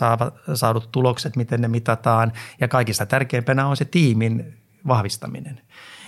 saadut 0.54 0.92
tulokset, 0.92 1.36
miten 1.36 1.62
ne 1.62 1.68
mitataan 1.68 2.32
ja 2.62 2.68
kaikista 2.68 3.06
tärkeimpänä 3.06 3.68
on 3.68 3.78
se 3.78 3.86
tiimin 3.86 4.58
vahvistaminen. 4.88 5.62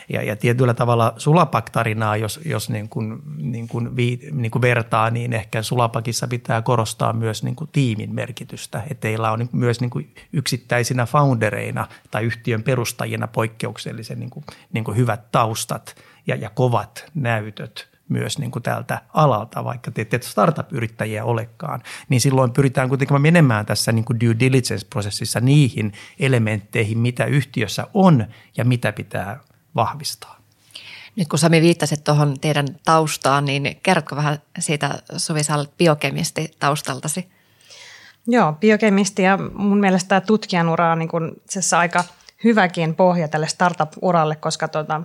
Ja, 0.09 0.23
ja 0.23 0.35
tietyllä 0.35 0.73
tavalla 0.73 1.13
Sulapak-tarinaa, 1.17 2.17
jos, 2.17 2.39
jos 2.45 2.69
niin 2.69 2.89
kuin, 2.89 3.21
niin 3.37 3.67
kuin 3.67 3.95
vi, 3.95 4.19
niin 4.31 4.51
kuin 4.51 4.61
vertaa, 4.61 5.09
niin 5.09 5.33
ehkä 5.33 5.61
Sulapakissa 5.61 6.27
pitää 6.27 6.61
korostaa 6.61 7.13
myös 7.13 7.43
niin 7.43 7.55
kuin 7.55 7.69
tiimin 7.71 8.15
merkitystä. 8.15 8.83
Että 8.89 9.01
teillä 9.01 9.31
on 9.31 9.49
myös 9.51 9.81
niin 9.81 9.89
kuin 9.89 10.13
yksittäisinä 10.33 11.05
foundereina 11.05 11.87
tai 12.11 12.23
yhtiön 12.23 12.63
perustajina 12.63 13.27
poikkeuksellisen 13.27 14.19
niin 14.19 14.29
kuin, 14.29 14.45
niin 14.73 14.83
kuin 14.83 14.97
hyvät 14.97 15.31
taustat 15.31 15.95
ja, 16.27 16.35
ja 16.35 16.49
kovat 16.49 17.05
näytöt 17.13 17.89
myös 18.09 18.39
niin 18.39 18.51
kuin 18.51 18.63
tältä 18.63 19.01
alalta, 19.13 19.63
vaikka 19.63 19.91
te 19.91 20.01
ette 20.01 20.19
startup-yrittäjiä 20.21 21.25
olekaan, 21.25 21.81
niin 22.09 22.21
silloin 22.21 22.51
pyritään 22.51 22.89
kuitenkin 22.89 23.21
menemään 23.21 23.65
tässä 23.65 23.91
niin 23.91 24.05
kuin 24.05 24.19
due 24.19 24.35
diligence-prosessissa 24.39 25.39
niihin 25.39 25.93
elementteihin, 26.19 26.97
mitä 26.97 27.25
yhtiössä 27.25 27.87
on 27.93 28.25
ja 28.57 28.65
mitä 28.65 28.91
pitää 28.91 29.39
vahvistaa. 29.75 30.39
Nyt 31.15 31.27
kun 31.27 31.39
Sami 31.39 31.61
viittasit 31.61 32.03
tuohon 32.03 32.39
teidän 32.39 32.67
taustaan, 32.85 33.45
niin 33.45 33.79
kerrotko 33.83 34.15
vähän 34.15 34.39
siitä 34.59 35.01
Suvi, 35.17 35.43
sä 35.43 35.65
biokemisti 35.77 36.51
taustaltasi? 36.59 37.29
Joo, 38.27 38.53
biokemisti 38.53 39.21
ja 39.21 39.37
mun 39.53 39.79
mielestä 39.79 40.07
tämä 40.07 40.21
tutkijan 40.21 40.69
ura 40.69 40.91
on 40.91 40.99
niin 40.99 41.09
kuin 41.09 41.31
aika 41.77 42.03
hyväkin 42.43 42.95
pohja 42.95 43.27
tälle 43.27 43.47
startup-uralle, 43.47 44.35
koska 44.35 44.67
tuota, 44.67 45.01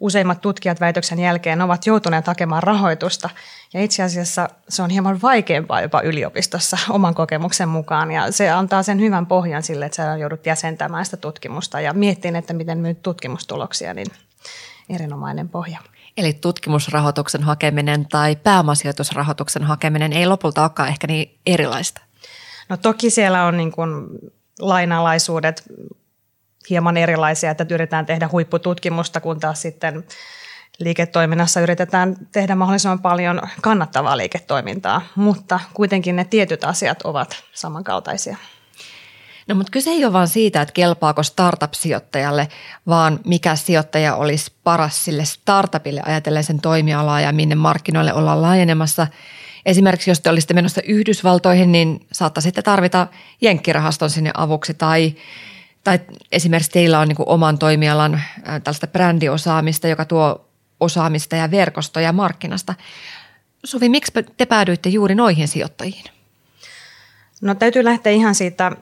useimmat 0.00 0.40
tutkijat 0.40 0.80
väitöksen 0.80 1.18
jälkeen 1.18 1.62
ovat 1.62 1.86
joutuneet 1.86 2.26
hakemaan 2.26 2.62
rahoitusta. 2.62 3.30
Ja 3.74 3.82
itse 3.82 4.02
asiassa 4.02 4.48
se 4.68 4.82
on 4.82 4.90
hieman 4.90 5.22
vaikeampaa 5.22 5.80
jopa 5.80 6.00
yliopistossa 6.00 6.78
oman 6.90 7.14
kokemuksen 7.14 7.68
mukaan. 7.68 8.10
Ja 8.10 8.32
se 8.32 8.50
antaa 8.50 8.82
sen 8.82 9.00
hyvän 9.00 9.26
pohjan 9.26 9.62
sille, 9.62 9.86
että 9.86 9.96
sä 9.96 10.16
joudut 10.16 10.46
jäsentämään 10.46 11.04
sitä 11.04 11.16
tutkimusta 11.16 11.80
ja 11.80 11.92
miettimään, 11.92 12.38
että 12.38 12.52
miten 12.52 12.78
myyt 12.78 13.02
tutkimustuloksia, 13.02 13.94
niin 13.94 14.06
erinomainen 14.88 15.48
pohja. 15.48 15.78
Eli 16.16 16.32
tutkimusrahoituksen 16.32 17.42
hakeminen 17.42 18.06
tai 18.08 18.36
pääomasijoitusrahoituksen 18.36 19.62
hakeminen 19.62 20.12
ei 20.12 20.26
lopulta 20.26 20.62
olekaan 20.62 20.88
ehkä 20.88 21.06
niin 21.06 21.38
erilaista? 21.46 22.00
No 22.68 22.76
toki 22.76 23.10
siellä 23.10 23.44
on 23.44 23.56
niin 23.56 23.72
kuin 23.72 23.90
lainalaisuudet 24.60 25.62
hieman 26.70 26.96
erilaisia, 26.96 27.50
että 27.50 27.66
yritetään 27.70 28.06
tehdä 28.06 28.28
huippututkimusta, 28.32 29.20
kun 29.20 29.40
taas 29.40 29.62
sitten 29.62 30.04
liiketoiminnassa 30.78 31.60
yritetään 31.60 32.16
tehdä 32.32 32.54
mahdollisimman 32.54 33.02
paljon 33.02 33.40
kannattavaa 33.62 34.16
liiketoimintaa, 34.16 35.02
mutta 35.16 35.60
kuitenkin 35.74 36.16
ne 36.16 36.24
tietyt 36.24 36.64
asiat 36.64 37.02
ovat 37.02 37.42
samankaltaisia. 37.52 38.36
No 39.48 39.54
mutta 39.54 39.70
kyse 39.70 39.90
ei 39.90 40.04
ole 40.04 40.12
vain 40.12 40.28
siitä, 40.28 40.62
että 40.62 40.72
kelpaako 40.72 41.22
startup-sijoittajalle, 41.22 42.48
vaan 42.86 43.20
mikä 43.24 43.56
sijoittaja 43.56 44.14
olisi 44.14 44.52
paras 44.64 45.04
sille 45.04 45.24
startupille 45.24 46.02
ajatellen 46.04 46.44
sen 46.44 46.60
toimialaa 46.60 47.20
ja 47.20 47.32
minne 47.32 47.54
markkinoille 47.54 48.12
ollaan 48.12 48.42
laajenemassa. 48.42 49.06
Esimerkiksi 49.66 50.10
jos 50.10 50.20
te 50.20 50.30
olisitte 50.30 50.54
menossa 50.54 50.80
Yhdysvaltoihin, 50.84 51.72
niin 51.72 52.06
saattaisitte 52.12 52.62
tarvita 52.62 53.06
jenkkirahaston 53.40 54.10
sinne 54.10 54.30
avuksi 54.34 54.74
tai 54.74 55.14
tai 55.84 56.00
esimerkiksi 56.32 56.70
teillä 56.70 57.00
on 57.00 57.08
niin 57.08 57.16
oman 57.26 57.58
toimialan 57.58 58.22
tällaista 58.44 58.86
brändiosaamista, 58.86 59.88
joka 59.88 60.04
tuo 60.04 60.48
osaamista 60.80 61.36
ja 61.36 61.50
verkostoja 61.50 62.12
markkinasta. 62.12 62.74
Suvi, 63.64 63.88
miksi 63.88 64.12
te 64.36 64.46
päädyitte 64.46 64.88
juuri 64.88 65.14
noihin 65.14 65.48
sijoittajiin? 65.48 66.04
No 67.42 67.54
täytyy 67.54 67.84
lähteä 67.84 68.12
ihan 68.12 68.34
siitä 68.34 68.72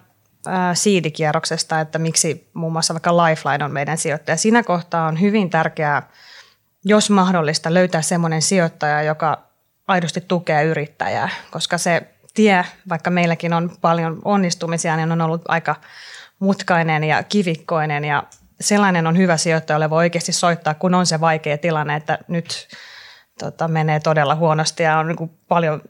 siidikierroksesta, 0.75 1.81
että 1.81 1.99
miksi 1.99 2.51
muun 2.55 2.73
muassa 2.73 2.95
vaikka 2.95 3.17
Lifeline 3.17 3.65
on 3.65 3.73
meidän 3.73 3.99
sijoittaja. 3.99 4.37
Siinä 4.37 4.63
kohtaa 4.63 5.07
on 5.07 5.21
hyvin 5.21 5.51
tärkeää, 5.51 6.11
jos 6.85 7.11
mahdollista, 7.11 7.75
löytää 7.75 8.03
semmoinen 8.03 8.43
sijoittaja, 8.43 9.03
joka 9.03 9.43
aidosti 9.89 10.21
tukee 10.21 10.65
yrittäjää, 10.65 11.29
koska 11.51 11.79
se 11.79 12.03
tie, 12.35 12.65
vaikka 12.89 13.11
meilläkin 13.11 13.53
on 13.53 13.71
paljon 13.81 14.19
onnistumisia, 14.25 14.97
niin 14.97 15.13
on 15.13 15.21
ollut 15.21 15.43
aika 15.49 15.77
mutkainen 16.43 17.05
ja 17.05 17.23
kivikkoinen 17.23 18.05
ja 18.05 18.23
sellainen 18.61 19.07
on 19.07 19.17
hyvä 19.17 19.37
sijoittajalle 19.37 19.91
voi 19.91 19.99
oikeasti 19.99 20.33
soittaa, 20.33 20.75
kun 20.75 20.95
on 20.95 21.07
se 21.07 21.21
vaikea 21.21 21.59
tilanne, 21.59 21.97
että 21.97 22.19
nyt 22.29 22.69
tota, 23.39 23.69
menee 23.69 24.01
todella 24.01 24.35
huonosti 24.35 24.83
ja 24.83 24.99
on 24.99 25.09
niin 25.09 25.31
paljon, 25.49 25.83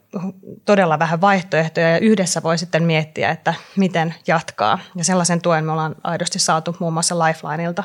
todella 0.65 0.99
vähän 0.99 1.21
vaihtoehtoja 1.21 1.89
ja 1.89 1.99
yhdessä 1.99 2.43
voi 2.43 2.57
sitten 2.57 2.83
miettiä, 2.83 3.29
että 3.29 3.53
miten 3.75 4.15
jatkaa. 4.27 4.79
Ja 4.95 5.03
sellaisen 5.03 5.41
tuen 5.41 5.65
me 5.65 5.71
ollaan 5.71 5.95
aidosti 6.03 6.39
saatu 6.39 6.75
muun 6.79 6.93
muassa 6.93 7.19
Lifelineilta. 7.19 7.83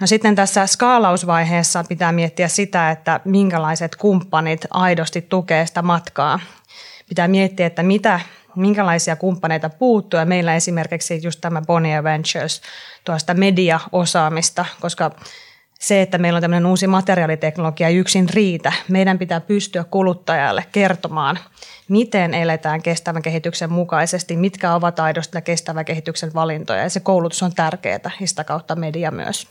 No 0.00 0.06
sitten 0.06 0.34
tässä 0.34 0.66
skaalausvaiheessa 0.66 1.84
pitää 1.88 2.12
miettiä 2.12 2.48
sitä, 2.48 2.90
että 2.90 3.20
minkälaiset 3.24 3.96
kumppanit 3.96 4.66
aidosti 4.70 5.22
tukee 5.22 5.66
sitä 5.66 5.82
matkaa. 5.82 6.40
Pitää 7.08 7.28
miettiä, 7.28 7.66
että 7.66 7.82
mitä 7.82 8.20
minkälaisia 8.58 9.16
kumppaneita 9.16 9.70
puuttuu. 9.70 10.20
Ja 10.20 10.26
meillä 10.26 10.54
esimerkiksi 10.54 11.20
just 11.22 11.40
tämä 11.40 11.62
Bonnier 11.66 12.04
Ventures 12.04 12.60
tuosta 13.04 13.34
mediaosaamista, 13.34 14.64
koska 14.80 15.10
se, 15.78 16.02
että 16.02 16.18
meillä 16.18 16.36
on 16.36 16.40
tämmöinen 16.40 16.66
uusi 16.66 16.86
materiaaliteknologia 16.86 17.88
yksin 17.88 18.28
riitä. 18.28 18.72
Meidän 18.88 19.18
pitää 19.18 19.40
pystyä 19.40 19.84
kuluttajalle 19.84 20.64
kertomaan, 20.72 21.38
miten 21.88 22.34
eletään 22.34 22.82
kestävän 22.82 23.22
kehityksen 23.22 23.72
mukaisesti, 23.72 24.36
mitkä 24.36 24.74
ovat 24.74 25.00
aidosti 25.00 25.42
kestävän 25.42 25.84
kehityksen 25.84 26.34
valintoja. 26.34 26.82
Ja 26.82 26.90
se 26.90 27.00
koulutus 27.00 27.42
on 27.42 27.54
tärkeää 27.54 28.10
ja 28.20 28.26
sitä 28.26 28.44
kautta 28.44 28.76
media 28.76 29.10
myös. 29.10 29.46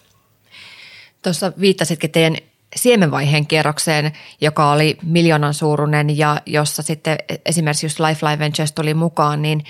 Tuossa 1.21 1.51
viittasitkin 1.59 2.11
teidän 2.11 2.37
siemenvaiheen 2.75 3.47
kierrokseen, 3.47 4.13
joka 4.41 4.71
oli 4.71 4.97
miljoonan 5.03 5.53
suuruinen 5.53 6.17
ja 6.17 6.41
jossa 6.45 6.83
sitten 6.83 7.17
esimerkiksi 7.45 7.85
just 7.85 7.99
Lifeline 7.99 8.39
Ventures 8.39 8.71
tuli 8.71 8.93
mukaan, 8.93 9.41
niin 9.41 9.65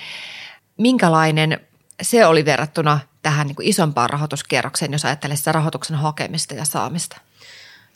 minkälainen 0.77 1.60
se 2.01 2.25
oli 2.25 2.46
verrattuna 2.46 3.00
tähän 3.22 3.48
niin 3.48 3.56
kuin 3.56 3.68
isompaan 3.68 4.10
rahoituskierrokseen, 4.10 4.92
jos 4.92 5.06
ajattelee 5.06 5.38
sitä 5.38 5.51
rahoituksen 5.51 5.98
hakemista 5.98 6.54
ja 6.54 6.66
saamista? 6.66 7.18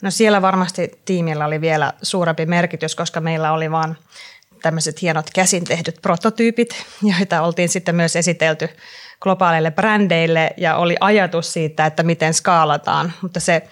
No 0.02 0.10
siellä 0.10 0.42
varmasti 0.42 1.00
tiimillä 1.04 1.46
oli 1.46 1.60
vielä 1.60 1.92
suurempi 2.02 2.46
merkitys, 2.46 2.94
koska 2.94 3.20
meillä 3.20 3.52
oli 3.52 3.70
vain 3.70 3.96
tämmöiset 4.62 5.02
hienot 5.02 5.30
käsin 5.34 5.64
tehdyt 5.64 5.98
prototyypit, 6.02 6.84
joita 7.18 7.42
oltiin 7.42 7.68
sitten 7.68 7.94
myös 7.94 8.16
esitelty 8.16 8.68
globaaleille 9.20 9.70
brändeille 9.70 10.50
ja 10.56 10.76
oli 10.76 10.96
ajatus 11.00 11.52
siitä, 11.52 11.86
että 11.86 12.02
miten 12.02 12.34
skaalataan, 12.34 13.12
mutta 13.22 13.40
se 13.40 13.68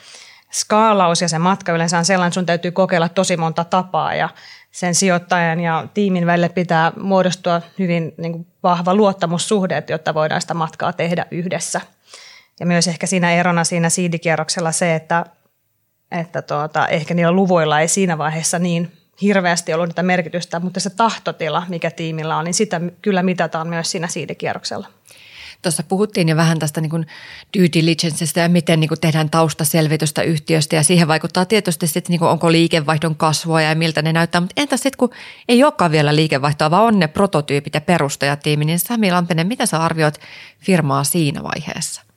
skaalaus 0.53 1.23
ja 1.23 1.29
se 1.29 1.39
matka 1.39 1.73
yleensä 1.73 1.99
on 1.99 2.05
sellainen, 2.05 2.29
että 2.29 2.35
sun 2.35 2.47
täytyy 2.47 2.71
kokeilla 2.71 3.09
tosi 3.09 3.37
monta 3.37 3.65
tapaa 3.65 4.15
ja 4.15 4.29
sen 4.71 4.95
sijoittajan 4.95 5.61
ja 5.61 5.87
tiimin 5.95 6.27
välille 6.27 6.49
pitää 6.49 6.93
muodostua 7.01 7.63
hyvin 7.79 8.15
niin 8.17 8.33
kuin 8.33 8.47
vahva 8.63 8.95
luottamussuhde, 8.95 9.85
jotta 9.89 10.15
voidaan 10.15 10.41
sitä 10.41 10.55
matkaa 10.55 10.93
tehdä 10.93 11.27
yhdessä. 11.31 11.81
Ja 12.61 12.67
myös 12.67 12.89
ehkä 12.89 13.07
siinä 13.07 13.33
erona 13.33 13.65
siinä 13.65 13.89
siidikierroksella 13.89 14.73
se, 14.73 14.95
että, 14.95 15.27
että 16.11 16.43
tuota, 16.43 16.89
ehkä 16.89 17.15
niillä 17.15 17.33
luvuilla 17.33 17.81
ei 17.81 17.89
siinä 17.89 18.19
vaiheessa 18.19 18.59
niin 18.59 18.93
hirveästi 19.23 19.75
ollut 19.75 19.89
niitä 19.89 20.03
merkitystä, 20.03 20.61
mutta 20.61 20.81
se 20.81 20.91
tahtotila, 20.91 21.63
mikä 21.69 21.91
tiimillä 21.91 22.37
on, 22.37 22.45
niin 22.45 22.55
sitä 22.55 22.81
kyllä 23.03 23.23
mitataan 23.23 23.69
myös 23.69 23.91
siinä 23.91 24.07
siidikierroksella. 24.07 24.89
Tuossa 25.63 25.83
puhuttiin 25.83 26.29
jo 26.29 26.37
vähän 26.37 26.59
tästä 26.59 26.81
niin 26.81 26.91
kuin 26.91 27.07
due 27.59 27.69
diligencestä 27.75 28.41
ja 28.41 28.49
miten 28.49 28.81
niin 28.81 28.89
kuin 28.89 29.01
tehdään 29.01 29.31
taustaselvitystä 29.31 30.23
yhtiöstä 30.23 30.77
ja 30.77 30.83
siihen 30.83 31.09
vaikuttaa 31.09 31.45
tietysti 31.45 31.87
sitten, 31.87 32.11
niin 32.11 32.19
kuin 32.19 32.29
onko 32.29 32.53
liikevaihdon 32.53 33.17
kasvua 33.17 33.63
ja 33.63 33.75
miltä 33.75 34.03
ne 34.03 34.13
näyttää. 34.13 34.41
Mutta 34.41 34.61
entäs 34.61 34.81
sitten, 34.83 34.99
kun 34.99 35.11
ei 35.49 35.65
olekaan 35.65 35.91
vielä 35.91 36.17
liikevaihtoa, 36.17 36.71
vaan 36.71 36.85
on 36.85 36.99
ne 36.99 37.09
prototyypit 37.09 37.75
ja 37.75 37.81
perustajatiimi, 37.81 38.65
niin 38.65 38.79
Sami 38.79 39.13
Lampinen, 39.13 39.47
mitä 39.47 39.67
sä 39.67 39.79
arvioit 39.79 40.21
firmaa 40.59 41.05
siinä 41.05 41.43
vaiheessa? 41.43 42.10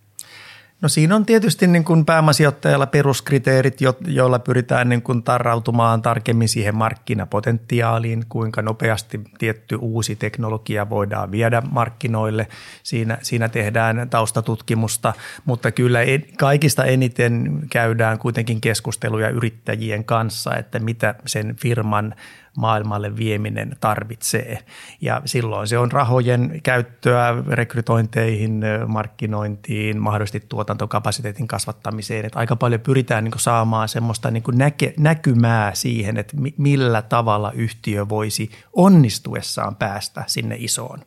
No 0.83 0.89
siinä 0.89 1.15
on 1.15 1.25
tietysti 1.25 1.67
niin 1.67 1.83
kuin 1.83 2.05
pääomasijoittajalla 2.05 2.85
peruskriteerit, 2.85 3.77
joilla 4.07 4.39
pyritään 4.39 4.89
niin 4.89 5.01
kuin 5.01 5.23
tarrautumaan 5.23 6.01
tarkemmin 6.01 6.49
siihen 6.49 6.75
markkinapotentiaaliin, 6.75 8.25
kuinka 8.29 8.61
nopeasti 8.61 9.21
tietty 9.37 9.75
uusi 9.75 10.15
teknologia 10.15 10.89
voidaan 10.89 11.31
viedä 11.31 11.61
markkinoille. 11.71 12.47
Siinä, 12.83 13.17
siinä 13.21 13.49
tehdään 13.49 14.07
taustatutkimusta, 14.09 15.13
mutta 15.45 15.71
kyllä 15.71 15.99
kaikista 16.37 16.85
eniten 16.85 17.59
käydään 17.69 18.19
kuitenkin 18.19 18.61
keskusteluja 18.61 19.29
yrittäjien 19.29 20.05
kanssa, 20.05 20.55
että 20.55 20.79
mitä 20.79 21.15
sen 21.25 21.55
firman 21.55 22.15
maailmalle 22.57 23.17
vieminen 23.17 23.75
tarvitsee. 23.79 24.59
Ja 25.01 25.21
silloin 25.25 25.67
se 25.67 25.77
on 25.77 25.91
rahojen 25.91 26.59
käyttöä 26.63 27.43
rekrytointeihin, 27.49 28.63
markkinointiin, 28.87 30.01
mahdollisesti 30.01 30.43
tuotantokapasiteetin 30.49 31.47
kasvattamiseen. 31.47 32.25
Että 32.25 32.39
aika 32.39 32.55
paljon 32.55 32.81
pyritään 32.81 33.23
niin 33.23 33.33
saamaan 33.37 33.89
semmoista 33.89 34.31
niin 34.31 34.43
näke, 34.53 34.93
näkymää 34.99 35.75
siihen, 35.75 36.17
että 36.17 36.37
millä 36.57 37.01
tavalla 37.01 37.51
yhtiö 37.51 38.09
voisi 38.09 38.51
onnistuessaan 38.73 39.75
päästä 39.75 40.23
sinne 40.27 40.55
isoon 40.59 40.99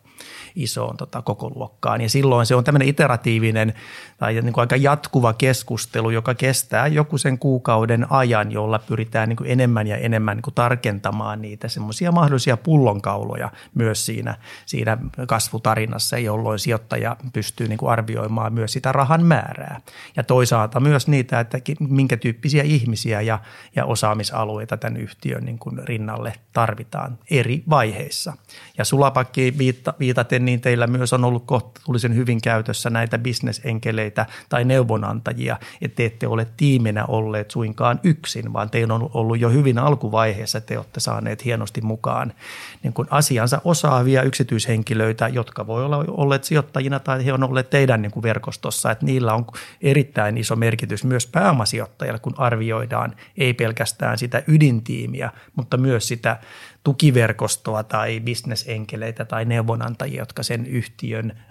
isoon 0.57 0.97
tota, 0.97 1.23
koko 1.23 1.53
luokkaan. 1.55 2.01
Ja 2.01 2.09
silloin 2.09 2.47
se 2.47 2.55
on 2.55 2.65
tämmöinen 2.65 2.89
iteratiivinen 2.89 3.75
tai 4.19 4.35
niin 4.35 4.53
kuin 4.53 4.63
aika 4.63 4.77
jatkuva 4.77 5.33
keskustelu, 5.33 6.11
joka 6.11 6.35
kestää 6.35 6.87
joku 6.87 7.19
sen 7.19 7.39
kuukauden 7.39 8.07
ajan, 8.13 8.53
jolla 8.53 8.79
pyritään 8.79 9.29
niin 9.29 9.37
kuin 9.37 9.51
enemmän 9.51 9.87
ja 9.87 9.97
enemmän 9.97 10.37
niin 10.37 10.43
kuin 10.43 10.55
tarkentamaan 10.55 11.43
niitä 11.43 11.69
semmoisia 11.69 12.13
mahdollisia 12.13 12.57
pullonkauloja 12.57 13.53
myös 13.75 14.07
siinä, 14.07 14.35
siinä 14.67 14.99
kasvutarinassa, 15.29 16.19
jolloin 16.19 16.59
sijoittaja 16.59 17.17
pystyy 17.33 17.69
niin 17.69 17.79
kuin 17.79 17.93
arvioimaan 17.93 18.53
myös 18.53 18.73
sitä 18.73 18.93
rahan 18.93 19.25
määrää. 19.25 19.81
Ja 20.17 20.23
toisaalta 20.23 20.81
myös 20.81 21.09
niitä, 21.09 21.41
että 21.41 21.59
minkä 21.89 22.17
tyyppisiä 22.17 22.63
ihmisiä 22.63 23.21
ja, 23.21 23.39
ja 23.77 23.85
osaamisalueita 23.85 24.77
tämän 24.77 24.97
yhtiön 24.97 25.45
niin 25.45 25.59
kuin 25.59 25.89
rinnalle 25.89 26.33
tarvitaan 26.53 27.19
eri 27.31 27.63
vaiheissa. 27.71 28.33
Ja 28.79 28.85
Sulapakki 28.85 29.55
viitaten, 30.01 30.45
niin 30.47 30.61
teillä 30.61 30.87
myös 30.87 31.13
on 31.13 31.25
ollut 31.25 31.47
kohtuullisen 31.47 32.15
hyvin 32.15 32.41
käytössä 32.41 32.91
näitä 32.91 33.19
bisnesenkeleitä 33.19 34.27
tai 34.49 34.65
neuvonantajia, 34.65 35.57
että 35.83 35.97
te 35.97 36.05
ette 36.05 36.27
ole 36.27 36.47
tiiminä 36.57 37.05
olleet 37.05 37.51
suinkaan 37.51 38.01
yksin, 38.03 38.53
vaan 38.53 38.71
teillä 38.71 38.95
on 38.95 39.11
ollut 39.15 39.41
jo 39.41 39.51
hyvin 39.51 39.79
alkuvaiheessa, 39.79 40.61
te 40.61 40.79
olette 40.79 41.01
saaneet 41.01 41.45
hienosti 41.45 41.81
mukaan 41.81 42.33
niin 42.83 42.93
kuin 42.93 43.09
asiansa 43.11 43.61
osaavia 43.65 44.23
yksityishenkilöitä, 44.23 45.29
jotka 45.29 45.67
voi 45.67 45.85
olla 45.85 46.05
olleet 46.09 46.45
sijoittajina 46.45 47.01
tai 47.01 47.25
he 47.25 47.33
on 47.33 47.45
olleet 47.45 47.71
teidän 47.71 48.03
niin 48.03 48.13
kuin 48.13 48.23
verkostossa, 48.23 48.91
että 48.91 49.07
niillä 49.07 49.35
on 49.35 49.47
erittäin 49.81 50.39
iso 50.39 50.57
merkitys 50.57 51.05
myös 51.05 51.27
pääomasijoittajalle, 51.27 52.19
kun 52.19 52.35
arvioidaan 52.37 53.15
ei 53.37 53.55
pelkästään 53.55 54.19
sitä 54.19 54.43
ydintiimiä, 54.47 55.31
mutta 55.55 55.77
myös 55.77 56.09
sitä 56.09 56.37
tukiverkostoa 56.87 57.83
tai 57.83 58.21
bisnesenkeleitä 58.21 59.25
tai 59.25 59.45
neuvonantajia, 59.45 60.23
jotka 60.23 60.43
sen 60.43 60.67
yhtiön, 60.67 61.43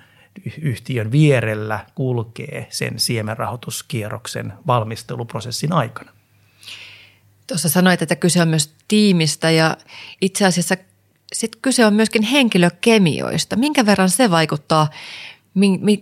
yhtiön 0.62 1.12
vierellä 1.12 1.86
kulkee 1.96 2.68
sen 2.70 3.00
siemenrahoituskierroksen 3.00 4.54
valmisteluprosessin 4.68 5.74
aikana. 5.74 6.12
Tuossa 7.48 7.70
sanoit, 7.70 8.02
että 8.02 8.16
kyse 8.16 8.42
on 8.42 8.48
myös 8.48 8.74
tiimistä 8.88 9.52
ja 9.52 9.78
itse 10.22 10.46
asiassa 10.46 10.76
sit 11.34 11.56
kyse 11.62 11.86
on 11.86 11.94
myöskin 11.94 12.24
henkilökemioista. 12.24 13.56
Minkä 13.56 13.86
verran 13.86 14.10
se 14.10 14.32
vaikuttaa, 14.32 14.90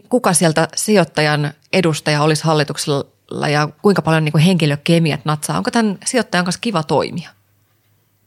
kuka 0.09 0.33
sieltä 0.33 0.67
sijoittajan 0.75 1.53
edustaja 1.73 2.23
olisi 2.23 2.43
hallituksella 2.43 3.47
ja 3.49 3.69
kuinka 3.81 4.01
paljon 4.01 4.25
niin 4.25 4.37
henkilökemiat 4.37 5.25
natsaa? 5.25 5.57
Onko 5.57 5.71
tämän 5.71 5.97
sijoittajan 6.05 6.45
kanssa 6.45 6.61
kiva 6.61 6.83
toimia? 6.83 7.29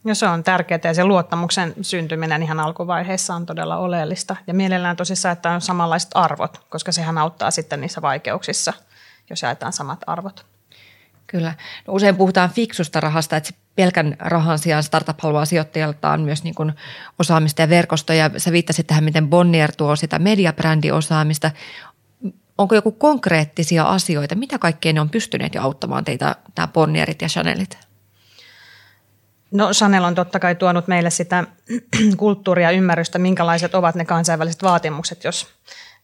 Ja 0.06 0.14
se 0.14 0.26
on 0.26 0.44
tärkeää 0.44 0.80
ja 0.84 0.94
se 0.94 1.04
luottamuksen 1.04 1.74
syntyminen 1.82 2.42
ihan 2.42 2.60
alkuvaiheessa 2.60 3.34
on 3.34 3.46
todella 3.46 3.76
oleellista. 3.76 4.36
Ja 4.46 4.54
mielellään 4.54 4.96
tosissaan, 4.96 5.32
että 5.32 5.50
on 5.50 5.60
samanlaiset 5.60 6.10
arvot, 6.14 6.60
koska 6.68 6.92
sehän 6.92 7.18
auttaa 7.18 7.50
sitten 7.50 7.80
niissä 7.80 8.02
vaikeuksissa, 8.02 8.72
jos 9.30 9.42
jaetaan 9.42 9.72
samat 9.72 10.00
arvot. 10.06 10.46
Kyllä. 11.26 11.54
No 11.86 11.94
usein 11.94 12.16
puhutaan 12.16 12.50
fiksusta 12.50 13.00
rahasta, 13.00 13.36
että 13.36 13.50
pelkän 13.74 14.16
rahan 14.18 14.58
sijaan 14.58 14.82
startup 14.82 15.20
haluaa 15.20 15.44
sijoittajaltaan 15.44 16.20
myös 16.20 16.44
niin 16.44 16.54
kuin 16.54 16.72
osaamista 17.18 17.62
ja 17.62 17.68
verkostoja. 17.68 18.30
Sä 18.36 18.52
viittasit 18.52 18.86
tähän, 18.86 19.04
miten 19.04 19.28
Bonnier 19.28 19.72
tuo 19.76 19.96
sitä 19.96 20.18
mediabrändiosaamista. 20.18 21.50
Onko 22.58 22.74
joku 22.74 22.92
konkreettisia 22.92 23.84
asioita, 23.84 24.34
mitä 24.34 24.58
kaikkea 24.58 24.92
ne 24.92 25.00
on 25.00 25.10
pystyneet 25.10 25.54
jo 25.54 25.62
auttamaan 25.62 26.04
teitä, 26.04 26.36
tämä 26.54 26.68
Bonnierit 26.68 27.22
ja 27.22 27.28
Chanelit? 27.28 27.85
No 29.56 29.72
Chanel 29.72 30.04
on 30.04 30.14
totta 30.14 30.38
kai 30.38 30.54
tuonut 30.54 30.88
meille 30.88 31.10
sitä 31.10 31.44
kulttuuria 32.16 32.70
ja 32.70 32.76
ymmärrystä, 32.76 33.18
minkälaiset 33.18 33.74
ovat 33.74 33.94
ne 33.94 34.04
kansainväliset 34.04 34.62
vaatimukset, 34.62 35.24
jos 35.24 35.48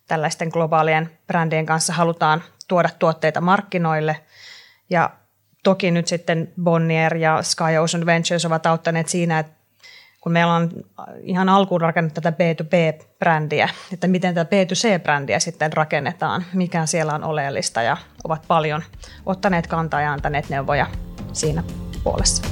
tällaisten 0.08 0.48
globaalien 0.48 1.10
brändien 1.26 1.66
kanssa 1.66 1.92
halutaan 1.92 2.42
tuoda 2.68 2.88
tuotteita 2.98 3.40
markkinoille. 3.40 4.16
Ja 4.90 5.10
toki 5.62 5.90
nyt 5.90 6.06
sitten 6.06 6.52
Bonnier 6.62 7.16
ja 7.16 7.42
Sky 7.42 7.76
Ocean 7.82 8.06
Ventures 8.06 8.44
ovat 8.44 8.66
auttaneet 8.66 9.08
siinä, 9.08 9.38
että 9.38 9.52
kun 10.20 10.32
meillä 10.32 10.54
on 10.54 10.70
ihan 11.22 11.48
alkuun 11.48 11.80
rakennettu 11.80 12.20
tätä 12.20 12.36
B2B-brändiä, 12.36 13.68
että 13.92 14.08
miten 14.08 14.34
tätä 14.34 14.56
B2C-brändiä 14.56 15.40
sitten 15.40 15.72
rakennetaan, 15.72 16.44
mikä 16.52 16.86
siellä 16.86 17.14
on 17.14 17.24
oleellista 17.24 17.82
ja 17.82 17.96
ovat 18.24 18.44
paljon 18.48 18.82
ottaneet 19.26 19.66
kantaa 19.66 20.00
ja 20.00 20.12
antaneet 20.12 20.48
neuvoja 20.48 20.86
siinä 21.32 21.64
puolessa. 22.04 22.51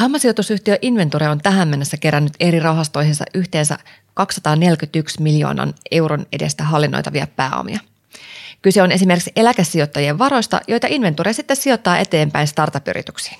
Pääomasijoitusyhtiö 0.00 0.78
Inventure 0.82 1.28
on 1.28 1.38
tähän 1.38 1.68
mennessä 1.68 1.96
kerännyt 1.96 2.32
eri 2.40 2.60
rahastoihinsa 2.60 3.24
yhteensä 3.34 3.78
241 4.14 5.22
miljoonan 5.22 5.74
euron 5.90 6.26
edestä 6.32 6.64
hallinnoitavia 6.64 7.26
pääomia. 7.36 7.80
Kyse 8.62 8.82
on 8.82 8.92
esimerkiksi 8.92 9.32
eläkesijoittajien 9.36 10.18
varoista, 10.18 10.60
joita 10.68 10.86
Inventure 10.90 11.32
sitten 11.32 11.56
sijoittaa 11.56 11.98
eteenpäin 11.98 12.46
startup-yrityksiin. 12.46 13.38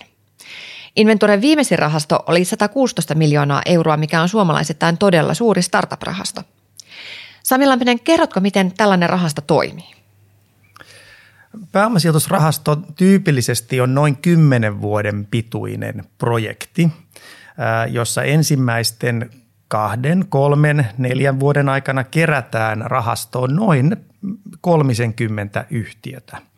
Inventuren 0.96 1.40
viimeisin 1.40 1.78
rahasto 1.78 2.24
oli 2.26 2.44
116 2.44 3.14
miljoonaa 3.14 3.62
euroa, 3.66 3.96
mikä 3.96 4.22
on 4.22 4.28
suomalaisittain 4.28 4.98
todella 4.98 5.34
suuri 5.34 5.62
startup-rahasto. 5.62 6.42
Sami 7.42 7.66
Lampinen, 7.66 8.00
kerrotko, 8.00 8.40
miten 8.40 8.72
tällainen 8.72 9.10
rahasto 9.10 9.40
toimii? 9.40 9.99
Pääomasijoitusrahasto 11.72 12.76
tyypillisesti 12.76 13.80
on 13.80 13.94
noin 13.94 14.16
10 14.16 14.80
vuoden 14.80 15.26
pituinen 15.30 16.04
projekti, 16.18 16.90
jossa 17.88 18.22
ensimmäisten 18.22 19.30
kahden, 19.68 20.24
kolmen, 20.28 20.88
neljän 20.98 21.40
vuoden 21.40 21.68
aikana 21.68 22.04
kerätään 22.04 22.80
rahastoon 22.86 23.56
noin 23.56 23.96
30 24.60 25.64
yhtiötä– 25.70 26.38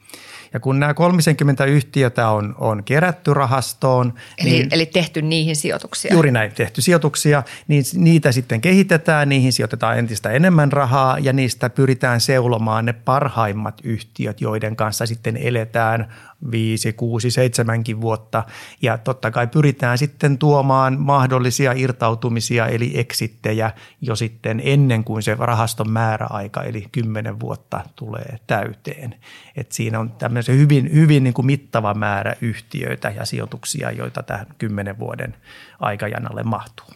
ja 0.52 0.60
kun 0.60 0.80
nämä 0.80 0.94
30 0.94 1.64
yhtiötä 1.64 2.28
on, 2.28 2.54
on 2.58 2.84
kerätty 2.84 3.34
rahastoon. 3.34 4.14
Eli, 4.38 4.50
niin, 4.50 4.68
eli 4.72 4.86
tehty 4.86 5.22
niihin 5.22 5.56
sijoituksia. 5.56 6.12
Juuri 6.12 6.30
näin, 6.30 6.52
tehty 6.52 6.80
sijoituksia, 6.80 7.42
niin 7.68 7.84
niitä 7.94 8.32
sitten 8.32 8.60
kehitetään, 8.60 9.28
niihin 9.28 9.52
sijoitetaan 9.52 9.98
entistä 9.98 10.30
enemmän 10.30 10.72
rahaa 10.72 11.18
ja 11.18 11.32
niistä 11.32 11.70
pyritään 11.70 12.20
seulomaan 12.20 12.84
ne 12.84 12.92
parhaimmat 12.92 13.80
yhtiöt, 13.84 14.40
joiden 14.40 14.76
kanssa 14.76 15.06
sitten 15.06 15.36
eletään 15.36 16.12
viisi, 16.50 16.92
kuusi, 16.92 17.30
seitsemänkin 17.30 18.00
vuotta. 18.00 18.44
Ja 18.82 18.98
totta 18.98 19.30
kai 19.30 19.46
pyritään 19.46 19.98
sitten 19.98 20.38
tuomaan 20.38 21.00
mahdollisia 21.00 21.72
irtautumisia 21.72 22.66
eli 22.66 22.92
eksittejä 22.94 23.70
jo 24.00 24.16
sitten 24.16 24.60
ennen 24.64 25.04
kuin 25.04 25.22
se 25.22 25.36
rahaston 25.38 25.90
määräaika 25.90 26.62
eli 26.62 26.86
kymmenen 26.92 27.40
vuotta 27.40 27.80
tulee 27.96 28.38
täyteen. 28.46 29.14
Et 29.56 29.72
siinä 29.72 30.00
on 30.00 30.12
tämmöisen 30.44 30.62
hyvin, 30.62 30.94
hyvin 30.94 31.24
niin 31.24 31.34
kuin 31.34 31.46
mittava 31.46 31.94
määrä 31.94 32.36
yhtiöitä 32.40 33.10
ja 33.16 33.26
sijoituksia, 33.26 33.90
joita 33.90 34.22
tähän 34.22 34.46
kymmenen 34.58 34.98
vuoden 34.98 35.34
aikajanalle 35.80 36.42
mahtuu. 36.42 36.86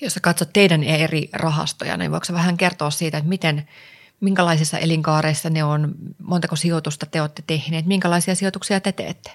Jos 0.00 0.14
sä 0.14 0.20
katsot 0.20 0.52
teidän 0.52 0.82
eri 0.82 1.28
rahastoja, 1.32 1.96
niin 1.96 2.10
voiko 2.10 2.26
vähän 2.32 2.56
kertoa 2.56 2.90
siitä, 2.90 3.18
että 3.18 3.28
miten– 3.28 3.62
minkälaisissa 4.20 4.78
elinkaareissa 4.78 5.50
ne 5.50 5.64
on, 5.64 5.94
montako 6.22 6.56
sijoitusta 6.56 7.06
te 7.06 7.20
olette 7.20 7.42
tehneet, 7.46 7.86
minkälaisia 7.86 8.34
sijoituksia 8.34 8.80
te 8.80 8.92
teette? 8.92 9.30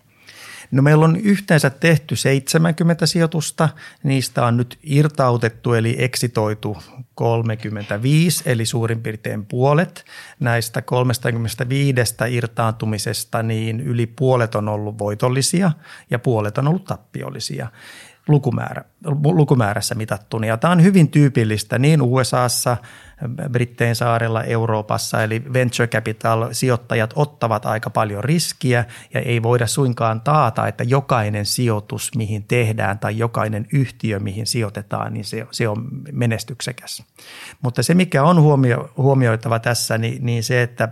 No 0.71 0.81
meillä 0.81 1.05
on 1.05 1.15
yhteensä 1.15 1.69
tehty 1.69 2.15
70 2.15 3.05
sijoitusta, 3.05 3.69
niistä 4.03 4.45
on 4.45 4.57
nyt 4.57 4.77
irtautettu 4.83 5.73
eli 5.73 5.95
eksitoitu 5.99 6.77
35, 7.15 8.43
eli 8.45 8.65
suurin 8.65 9.01
piirtein 9.01 9.45
puolet. 9.45 10.05
Näistä 10.39 10.81
35 10.81 12.01
irtaantumisesta 12.29 13.43
niin 13.43 13.79
yli 13.79 14.07
puolet 14.07 14.55
on 14.55 14.69
ollut 14.69 14.97
voitollisia 14.99 15.71
ja 16.09 16.19
puolet 16.19 16.57
on 16.57 16.67
ollut 16.67 16.85
tappiollisia. 16.85 17.67
lukumäärä, 18.27 18.83
lukumäärässä 19.23 19.95
mitattuna. 19.95 20.47
Ja 20.47 20.57
tämä 20.57 20.71
on 20.71 20.83
hyvin 20.83 21.11
tyypillistä 21.11 21.79
niin 21.79 22.01
USAssa, 22.01 22.77
Brittein 23.51 23.95
saarella, 23.95 24.43
Euroopassa, 24.43 25.23
eli 25.23 25.43
venture 25.53 25.87
capital 25.87 26.47
sijoittajat 26.51 27.13
ottavat 27.15 27.65
aika 27.65 27.89
paljon 27.89 28.23
riskiä 28.23 28.85
ja 29.13 29.19
ei 29.19 29.43
voida 29.43 29.67
suinkaan 29.67 30.21
taata, 30.21 30.67
että 30.67 30.83
jokainen 30.83 31.45
sijoitus, 31.45 32.11
mihin 32.15 32.43
tehdään 32.43 32.99
tai 32.99 33.17
jokainen 33.17 33.67
yhtiö, 33.73 34.19
mihin 34.19 34.47
sijoitetaan, 34.47 35.13
niin 35.13 35.25
se, 35.25 35.47
se 35.51 35.67
on 35.67 35.87
menestyksekäs. 36.11 37.03
Mutta 37.61 37.83
se, 37.83 37.93
mikä 37.93 38.23
on 38.23 38.41
huomio, 38.41 38.89
huomioitava 38.97 39.59
tässä, 39.59 39.97
niin, 39.97 40.25
niin 40.25 40.43
se, 40.43 40.61
että 40.61 40.89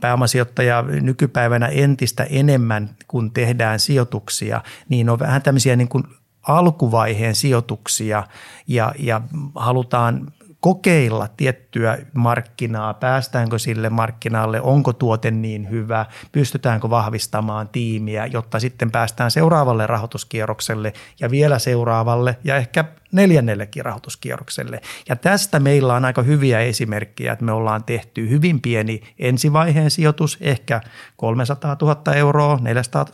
pääomasijoittaja 0.00 0.82
nykypäivänä 0.82 1.66
entistä 1.66 2.24
enemmän, 2.24 2.90
kun 3.08 3.30
tehdään 3.30 3.80
sijoituksia, 3.80 4.62
niin 4.88 5.10
on 5.10 5.18
vähän 5.18 5.42
tämmöisiä 5.42 5.76
niin 5.76 5.88
kuin 5.88 6.04
alkuvaiheen 6.42 7.34
sijoituksia 7.34 8.24
ja, 8.66 8.94
ja 8.98 9.20
halutaan 9.54 10.32
kokeilla 10.60 11.28
tiettyä 11.36 11.98
markkinaa, 12.14 12.94
päästäänkö 12.94 13.58
sille 13.58 13.90
markkinalle, 13.90 14.60
onko 14.60 14.92
tuote 14.92 15.30
niin 15.30 15.70
hyvä, 15.70 16.06
pystytäänkö 16.32 16.90
vahvistamaan 16.90 17.68
tiimiä, 17.68 18.26
jotta 18.26 18.60
sitten 18.60 18.90
päästään 18.90 19.30
seuraavalle 19.30 19.86
rahoituskierrokselle 19.86 20.92
ja 21.20 21.30
vielä 21.30 21.58
seuraavalle 21.58 22.36
ja 22.44 22.56
ehkä 22.56 22.84
neljännellekin 23.12 23.84
rahoituskierrokselle. 23.84 24.80
Ja 25.08 25.16
tästä 25.16 25.60
meillä 25.60 25.94
on 25.94 26.04
aika 26.04 26.22
hyviä 26.22 26.60
esimerkkejä, 26.60 27.32
että 27.32 27.44
me 27.44 27.52
ollaan 27.52 27.84
tehty 27.84 28.28
hyvin 28.28 28.60
pieni 28.60 29.00
ensivaiheen 29.18 29.90
sijoitus, 29.90 30.38
ehkä 30.40 30.80
300 31.16 31.76
000 31.82 32.14
euroa, 32.14 32.58
400 32.62 33.04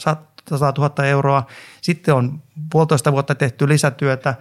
000 0.51 1.05
euroa. 1.05 1.47
Sitten 1.81 2.15
on 2.15 2.43
puolitoista 2.73 3.13
vuotta 3.13 3.35
tehty 3.35 3.69
lisätyötä, 3.69 4.35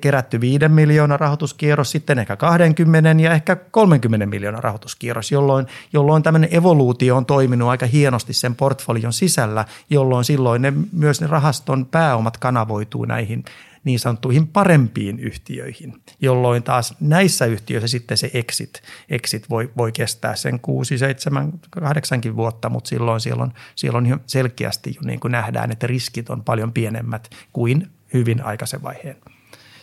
kerätty 0.00 0.40
5 0.40 0.68
miljoonan 0.68 1.20
rahoituskierros, 1.20 1.90
sitten 1.90 2.18
ehkä 2.18 2.36
20 2.36 3.10
ja 3.22 3.32
ehkä 3.32 3.56
30 3.56 4.26
miljoonan 4.26 4.64
rahoituskierros, 4.64 5.32
jolloin, 5.32 5.66
jolloin 5.92 6.22
tämmöinen 6.22 6.54
evoluutio 6.54 7.16
on 7.16 7.26
toiminut 7.26 7.68
aika 7.68 7.86
hienosti 7.86 8.32
sen 8.32 8.54
portfolion 8.54 9.12
sisällä, 9.12 9.64
jolloin 9.90 10.24
silloin 10.24 10.62
ne, 10.62 10.72
myös 10.92 11.20
ne 11.20 11.26
rahaston 11.26 11.86
pääomat 11.86 12.36
kanavoituu 12.36 13.04
näihin 13.04 13.44
niin 13.84 13.98
sanottuihin 13.98 14.46
parempiin 14.46 15.20
yhtiöihin, 15.20 16.02
jolloin 16.20 16.62
taas 16.62 16.94
näissä 17.00 17.46
yhtiöissä 17.46 17.88
sitten 17.88 18.16
se 18.16 18.30
exit, 18.34 18.82
exit 19.08 19.50
voi, 19.50 19.70
voi 19.76 19.92
kestää 19.92 20.36
sen 20.36 20.60
6, 20.60 20.98
7, 20.98 21.52
8 21.70 22.20
vuotta, 22.36 22.68
mutta 22.68 22.88
silloin 22.88 23.20
siellä 23.20 23.42
on, 23.42 23.52
siellä 23.74 23.96
on 23.96 24.20
selkeästi 24.26 24.94
jo 24.94 25.00
niin 25.04 25.20
kuin 25.20 25.32
nähdään, 25.32 25.72
että 25.72 25.86
riskit 25.86 26.30
on 26.30 26.44
paljon 26.44 26.72
pienemmät 26.72 27.30
kuin 27.52 27.90
hyvin 28.14 28.44
aikaisen 28.44 28.82
vaiheen 28.82 29.16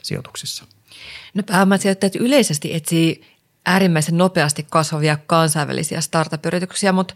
sijoituksissa? 0.04 0.66
No 1.34 1.44
pääomasijoittajat 1.44 2.16
yleisesti 2.16 2.74
etsii 2.74 3.26
äärimmäisen 3.66 4.18
nopeasti 4.18 4.66
kasvavia 4.70 5.18
kansainvälisiä 5.28 6.02
startup-yrityksiä, 6.02 6.92
mutta 6.92 7.14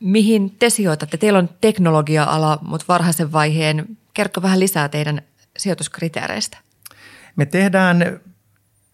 mihin 0.00 0.50
te 0.50 0.70
sijoitatte? 0.70 1.16
Teillä 1.16 1.38
on 1.38 1.48
teknologia-ala, 1.60 2.58
mutta 2.62 2.84
varhaisen 2.88 3.32
vaiheen. 3.32 3.96
Kerro 4.14 4.42
vähän 4.42 4.60
lisää 4.60 4.88
teidän 4.88 5.22
sijoituskriteereistä. 5.58 6.58
Me 7.36 7.46
tehdään 7.46 8.20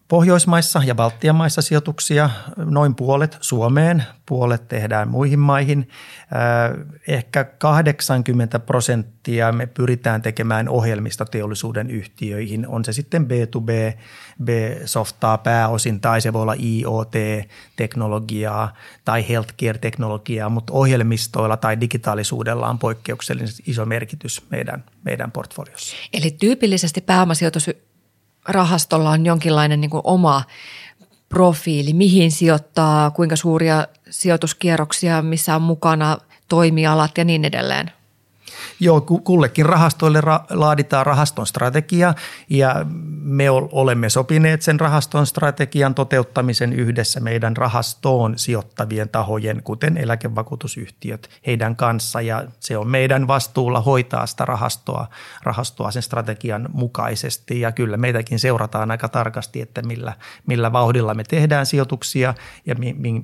Pohjoismaissa 0.09 0.83
ja 0.87 0.95
Baltian 0.95 1.37
maissa 1.37 1.62
sijoituksia 1.62 2.31
noin 2.57 2.95
puolet 2.95 3.38
Suomeen, 3.40 4.05
puolet 4.27 4.69
tehdään 4.69 5.09
muihin 5.09 5.38
maihin. 5.38 5.88
Äh, 6.21 6.29
ehkä 7.09 7.45
80 7.45 8.59
prosenttia 8.59 9.53
me 9.53 9.66
pyritään 9.66 10.23
tekemään 10.23 10.69
ohjelmista 10.69 11.25
teollisuuden 11.25 11.90
yhtiöihin. 11.90 12.69
On 12.69 12.85
se 12.85 12.92
sitten 12.92 13.27
B2B, 13.27 13.99
B-softaa 14.45 15.38
pääosin 15.38 16.01
tai 16.01 16.21
se 16.21 16.33
voi 16.33 16.42
olla 16.42 16.55
IoT-teknologiaa 16.55 18.75
tai 19.05 19.29
healthcare-teknologiaa, 19.29 20.49
mutta 20.49 20.73
ohjelmistoilla 20.73 21.57
tai 21.57 21.81
digitaalisuudella 21.81 22.69
on 22.69 22.79
poikkeuksellisen 22.79 23.64
iso 23.66 23.87
merkitys 23.87 24.42
meidän, 24.51 24.85
meidän 25.05 25.33
portfoliossa. 25.33 25.97
Eli 26.12 26.31
tyypillisesti 26.31 27.01
pääomasijoitus 27.01 27.71
rahastolla 28.49 29.11
on 29.11 29.27
jonkinlainen 29.27 29.81
niin 29.81 29.91
kuin 29.91 30.01
oma 30.05 30.43
profiili, 31.29 31.93
mihin 31.93 32.33
sijoittaa, 32.33 33.11
kuinka 33.11 33.37
suuria 33.37 33.87
sijoituskierroksia, 34.11 35.23
missä 35.23 35.57
on 35.57 35.63
mukana 35.63 36.19
toimialat 36.49 37.19
ja 37.19 37.25
niin 37.25 37.45
edelleen? 37.45 37.91
Joo, 38.81 39.01
kullekin 39.01 39.67
rahastoille 39.67 40.21
ra- 40.21 40.45
laaditaan 40.51 41.07
rahaston 41.07 41.47
strategia 41.47 42.15
ja 42.51 42.87
me 43.23 43.51
olemme 43.51 44.11
sopineet 44.11 44.63
sen 44.63 44.81
rahaston 44.81 45.27
strategian 45.27 45.95
toteuttamisen 45.95 46.73
yhdessä 46.73 47.21
meidän 47.21 47.57
rahastoon 47.57 48.39
sijoittavien 48.39 49.09
tahojen, 49.09 49.63
kuten 49.63 49.97
eläkevakuutusyhtiöt, 49.97 51.31
heidän 51.47 51.77
kanssa. 51.77 52.21
Ja 52.21 52.45
se 52.61 52.79
on 52.79 52.89
meidän 52.89 53.27
vastuulla 53.27 53.81
hoitaa 53.81 54.27
sitä 54.27 54.45
rahastoa, 54.45 55.07
rahastoa 55.43 55.91
sen 55.91 56.03
strategian 56.03 56.69
mukaisesti. 56.73 57.61
Ja 57.61 57.73
kyllä 57.73 57.97
meitäkin 57.97 58.39
seurataan 58.39 58.91
aika 58.91 59.09
tarkasti, 59.09 59.61
että 59.61 59.83
millä, 59.83 60.13
millä 60.47 60.73
vauhdilla 60.73 61.15
me 61.15 61.25
tehdään 61.25 61.67
sijoituksia 61.67 62.35
ja 62.67 62.75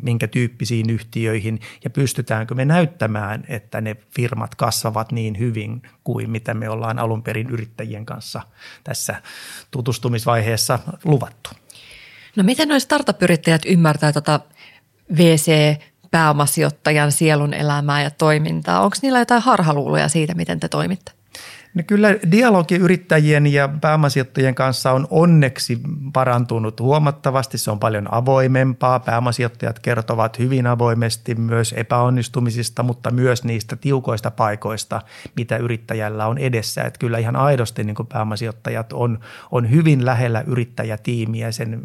minkä 0.03 0.29
tyyppisiin 0.29 0.91
yhtiöihin. 0.91 1.61
Ja 1.85 1.91
pystytäänkö 1.91 2.55
me 2.55 2.65
näyttämään, 2.65 3.45
että 3.49 3.81
ne 3.81 3.97
firmat 4.11 4.55
kasvavat 4.55 5.12
niin 5.13 5.39
hyvin 5.39 5.83
kuin 6.05 6.31
mitä 6.31 6.55
me 6.55 6.69
ollaan 6.69 6.99
alun 6.99 7.23
perin 7.23 7.51
yrittäjien 7.51 8.07
kanssa 8.07 8.43
tässä 8.85 9.23
tutustumisvaiheessa 9.71 10.79
luvattu. 11.05 11.51
No 12.37 12.43
miten 12.43 12.69
noin 12.69 12.81
startup-yrittäjät 12.81 13.63
ymmärtää 13.67 14.13
tuota 14.13 14.41
VC-pääomasijoittajan 15.17 17.13
sielun 17.13 17.55
elämää 17.55 18.03
ja 18.03 18.11
toimintaa? 18.11 18.81
Onko 18.81 18.97
niillä 19.03 19.19
jotain 19.19 19.43
harhaluuloja 19.43 20.09
siitä, 20.09 20.35
miten 20.35 20.61
te 20.61 20.69
toimitte? 20.69 21.13
No 21.75 21.83
kyllä 21.87 22.09
dialogi 22.31 22.77
yrittäjien 22.77 23.47
ja 23.47 23.69
pääomasijoittajien 23.81 24.55
kanssa 24.55 24.93
on 24.93 25.07
onneksi 25.11 25.81
parantunut 26.13 26.81
huomattavasti. 26.81 27.59
Se 27.59 27.71
on 27.71 27.79
paljon 27.79 28.15
avoimempaa. 28.15 29.01
Pääomasijoittajat 29.01 29.79
kertovat 29.79 30.39
hyvin 30.39 30.67
avoimesti 30.67 31.35
myös 31.35 31.75
epäonnistumisista, 31.77 32.83
mutta 32.83 33.11
myös 33.11 33.45
niistä 33.45 33.77
tiukoista 33.77 34.31
paikoista, 34.31 35.03
mitä 35.37 35.57
yrittäjällä 35.57 36.27
on 36.27 36.39
edessä. 36.39 36.83
Että 36.83 36.99
kyllä 36.99 37.19
ihan 37.19 37.37
aidosti 37.37 37.85
niin 37.85 37.97
pääomasijoittajat 38.09 38.93
on, 38.93 39.19
on 39.51 39.71
hyvin 39.71 40.05
lähellä 40.05 40.45
yrittäjätiimiä 40.47 41.53
sen 41.53 41.83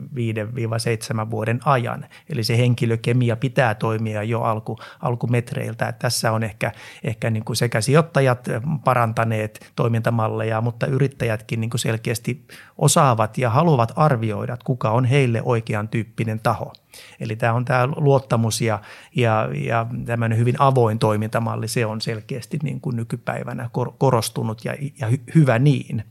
5-7 1.26 1.32
vuoden 1.32 1.60
ajan. 1.66 2.06
Eli 2.30 2.44
se 2.44 2.58
henkilökemia 2.58 3.36
pitää 3.36 3.76
toimia 3.76 4.24
jo 4.24 4.42
alku, 4.42 4.78
alkumetreiltä. 5.02 5.88
Että 5.88 6.00
tässä 6.00 6.32
on 6.32 6.44
ehkä, 6.44 6.72
ehkä 7.04 7.30
niin 7.30 7.46
kuin 7.46 7.58
sekä 7.58 7.82
sijoittajat 7.82 8.48
parantaneet 8.84 9.72
toimintamalleja, 9.78 10.62
mutta 10.62 10.88
yrittäjätkin 10.88 11.62
niin 11.62 11.72
selkeästi 11.76 12.46
osaavat 12.78 13.38
ja 13.38 13.50
haluavat 13.50 13.94
arvioida, 13.96 14.54
että 14.54 14.66
kuka 14.66 14.90
on 14.90 15.06
heille 15.06 15.42
oikean 15.44 15.88
tyyppinen 15.88 16.40
taho. 16.40 16.74
Eli 17.20 17.36
tämä 17.36 17.54
on 17.54 17.66
tämä 17.66 17.88
luottamus 17.96 18.62
ja, 18.62 18.80
ja, 19.16 19.50
ja 19.54 19.86
tämmöinen 20.06 20.38
hyvin 20.38 20.56
avoin 20.60 21.00
toimintamalli, 21.00 21.68
se 21.68 21.86
on 21.86 22.02
selkeästi 22.02 22.60
niin 22.64 22.82
kuin 22.82 22.96
nykypäivänä 22.96 23.70
korostunut 23.98 24.66
ja, 24.66 24.76
ja 25.00 25.08
hy, 25.08 25.20
hyvä 25.36 25.60
niin. 25.60 26.04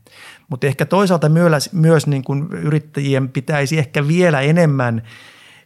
Mutta 0.49 0.67
ehkä 0.67 0.85
toisaalta 0.85 1.29
myös, 1.29 1.73
myös 1.73 2.07
niin 2.07 2.23
kuin 2.23 2.47
yrittäjien 2.51 3.29
pitäisi 3.29 3.77
ehkä 3.77 4.07
vielä 4.07 4.41
enemmän 4.41 5.01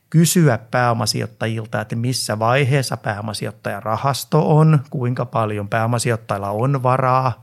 kysyä 0.10 0.58
pääomasijoittajilta, 0.58 1.82
että 1.82 1.96
missä 1.96 2.40
vaiheessa 2.40 2.98
pääomasijoittajan 2.98 3.84
rahasto 3.84 4.58
on, 4.58 4.80
kuinka 4.90 5.26
paljon 5.26 5.70
pääomasijoittajilla 5.70 6.50
on 6.50 6.84
varaa 6.84 7.42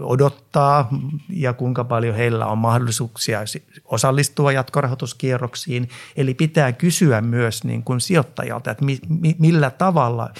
odottaa 0.00 0.88
ja 1.28 1.52
kuinka 1.52 1.84
paljon 1.84 2.16
heillä 2.16 2.46
on 2.46 2.58
mahdollisuuksia 2.58 3.40
osallistua 3.84 4.52
jatkorahoituskierroksiin. 4.52 5.88
Eli 6.16 6.34
pitää 6.34 6.72
kysyä 6.72 7.20
myös 7.20 7.64
niin 7.64 7.82
kuin 7.82 8.00
sijoittajalta, 8.00 8.70
että 8.70 8.84
millä 9.38 9.70
tavalla 9.70 10.30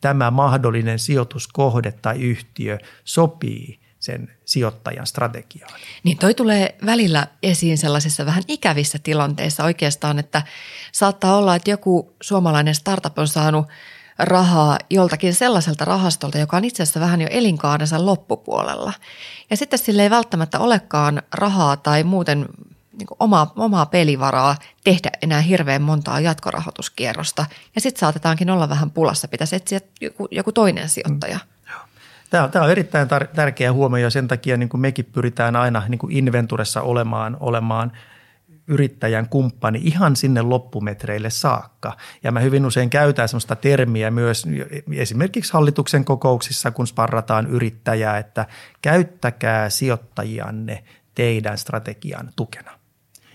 tämä 0.00 0.30
mahdollinen 0.30 0.98
sijoituskohde 0.98 1.92
tai 1.92 2.20
yhtiö 2.20 2.78
sopii 3.04 3.78
sen 3.98 4.30
sijoittajan 4.44 5.06
strategiaan. 5.06 5.80
Niin 6.02 6.18
toi 6.18 6.34
tulee 6.34 6.74
välillä 6.86 7.26
esiin 7.42 7.78
sellaisissa 7.78 8.26
vähän 8.26 8.42
ikävissä 8.48 8.98
tilanteissa 8.98 9.64
oikeastaan, 9.64 10.18
että 10.18 10.42
saattaa 10.92 11.36
olla, 11.36 11.56
että 11.56 11.70
joku 11.70 12.14
suomalainen 12.22 12.74
startup 12.74 13.18
on 13.18 13.28
saanut– 13.28 13.66
rahaa 14.18 14.78
joltakin 14.90 15.34
sellaiselta 15.34 15.84
rahastolta, 15.84 16.38
joka 16.38 16.56
on 16.56 16.64
itse 16.64 16.82
asiassa 16.82 17.00
vähän 17.00 17.20
jo 17.20 17.28
elinkaarensa 17.30 18.06
loppupuolella. 18.06 18.92
Ja 19.50 19.56
sitten 19.56 19.78
sille 19.78 20.02
ei 20.02 20.10
välttämättä 20.10 20.58
olekaan 20.58 21.22
rahaa 21.32 21.76
tai 21.76 22.04
muuten 22.04 22.48
niin 22.98 23.08
omaa, 23.20 23.52
omaa 23.56 23.86
pelivaraa 23.86 24.56
tehdä 24.84 25.10
enää 25.22 25.40
hirveän 25.40 25.82
montaa 25.82 26.20
jatkorahoituskierrosta. 26.20 27.46
Ja 27.74 27.80
sitten 27.80 28.00
saatetaankin 28.00 28.50
olla 28.50 28.68
vähän 28.68 28.90
pulassa, 28.90 29.28
pitäisi 29.28 29.56
etsiä 29.56 29.80
joku, 30.00 30.28
joku 30.30 30.52
toinen 30.52 30.88
sijoittaja. 30.88 31.36
Mm. 31.36 31.54
Tämä 32.30 32.44
on, 32.44 32.50
tämä 32.50 32.64
on 32.64 32.70
erittäin 32.70 33.08
tar- 33.08 33.34
tärkeä 33.34 33.72
huomio 33.72 34.02
ja 34.02 34.10
sen 34.10 34.28
takia 34.28 34.56
niin 34.56 34.68
kuin 34.68 34.80
mekin 34.80 35.04
pyritään 35.04 35.56
aina 35.56 35.82
niin 35.88 35.98
kuin 35.98 36.16
Inventuressa 36.16 36.82
olemaan, 36.82 37.36
olemaan 37.40 37.92
yrittäjän 38.66 39.28
kumppani 39.28 39.80
ihan 39.84 40.16
sinne 40.16 40.42
loppumetreille 40.42 41.30
saakka. 41.30 41.96
Ja 42.22 42.32
mä 42.32 42.40
hyvin 42.40 42.66
usein 42.66 42.90
käytän 42.90 43.28
sellaista 43.28 43.56
termiä 43.56 44.10
myös 44.10 44.46
esimerkiksi 44.92 45.52
hallituksen 45.52 46.04
kokouksissa, 46.04 46.70
kun 46.70 46.86
sparrataan 46.86 47.46
yrittäjää, 47.46 48.18
että 48.18 48.46
käyttäkää 48.82 49.70
sijoittajianne 49.70 50.84
teidän 51.14 51.58
strategian 51.58 52.30
tukena 52.36 52.70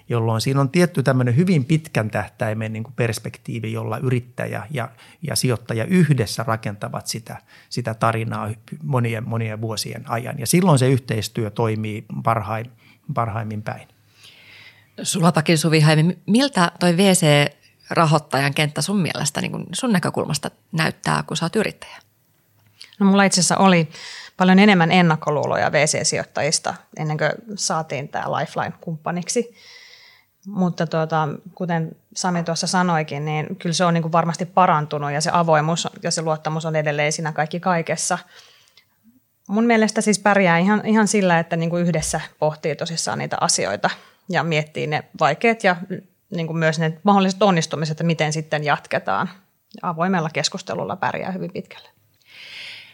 jolloin 0.09 0.41
siinä 0.41 0.61
on 0.61 0.69
tietty 0.69 1.03
tämmöinen 1.03 1.35
hyvin 1.35 1.65
pitkän 1.65 2.09
tähtäimen 2.09 2.73
niin 2.73 2.85
perspektiivi, 2.95 3.71
jolla 3.71 3.97
yrittäjä 3.97 4.67
ja, 4.71 4.89
ja 5.21 5.35
sijoittaja 5.35 5.85
yhdessä 5.85 6.43
rakentavat 6.47 7.07
sitä, 7.07 7.37
sitä 7.69 7.93
tarinaa 7.93 8.49
monien, 8.83 9.29
monien 9.29 9.61
vuosien 9.61 10.09
ajan. 10.09 10.39
Ja 10.39 10.47
silloin 10.47 10.79
se 10.79 10.89
yhteistyö 10.89 11.49
toimii 11.49 12.05
parhaim, 12.23 12.65
parhaimmin 13.13 13.61
päin. 13.61 13.87
Sulapakin 15.03 15.57
Suvi 15.57 15.79
Haimi, 15.79 16.17
miltä 16.25 16.71
toi 16.79 16.97
VC-rahoittajan 16.97 18.53
kenttä 18.53 18.81
sun 18.81 18.97
mielestä 19.01 19.41
niin 19.41 19.65
sun 19.73 19.91
näkökulmasta 19.91 20.51
näyttää, 20.71 21.23
kun 21.27 21.38
sä 21.38 21.45
oot 21.45 21.55
yrittäjä? 21.55 21.97
No 22.99 23.05
mulla 23.05 23.23
itse 23.23 23.41
asiassa 23.41 23.57
oli 23.57 23.89
paljon 24.38 24.59
enemmän 24.59 24.91
ennakkoluuloja 24.91 25.71
VC-sijoittajista 25.71 26.73
ennen 26.97 27.17
kuin 27.17 27.31
saatiin 27.55 28.09
tämä 28.09 28.25
Lifeline-kumppaniksi. 28.25 29.55
Mutta 30.45 30.88
tuota, 30.88 31.27
kuten 31.55 31.91
Sami 32.15 32.43
tuossa 32.43 32.67
sanoikin, 32.67 33.25
niin 33.25 33.55
kyllä 33.55 33.73
se 33.73 33.85
on 33.85 33.93
niin 33.93 34.01
kuin 34.01 34.12
varmasti 34.12 34.45
parantunut 34.45 35.12
ja 35.12 35.21
se 35.21 35.29
avoimuus 35.33 35.88
ja 36.03 36.12
se 36.12 36.21
luottamus 36.21 36.65
on 36.65 36.75
edelleen 36.75 37.12
siinä 37.12 37.31
kaikki 37.31 37.59
kaikessa. 37.59 38.17
Mun 39.47 39.63
mielestä 39.63 40.01
siis 40.01 40.19
pärjää 40.19 40.57
ihan, 40.57 40.85
ihan 40.85 41.07
sillä, 41.07 41.39
että 41.39 41.55
niin 41.55 41.69
kuin 41.69 41.83
yhdessä 41.83 42.21
pohtii 42.39 42.75
tosissaan 42.75 43.19
niitä 43.19 43.38
asioita 43.41 43.89
ja 44.29 44.43
miettii 44.43 44.87
ne 44.87 45.03
vaikeat 45.19 45.63
ja 45.63 45.75
niin 46.35 46.47
kuin 46.47 46.57
myös 46.57 46.79
ne 46.79 46.99
mahdolliset 47.03 47.43
onnistumiset, 47.43 47.91
että 47.91 48.03
miten 48.03 48.33
sitten 48.33 48.63
jatketaan. 48.63 49.29
Avoimella 49.81 50.29
keskustelulla 50.29 50.95
pärjää 50.95 51.31
hyvin 51.31 51.53
pitkälle. 51.53 51.89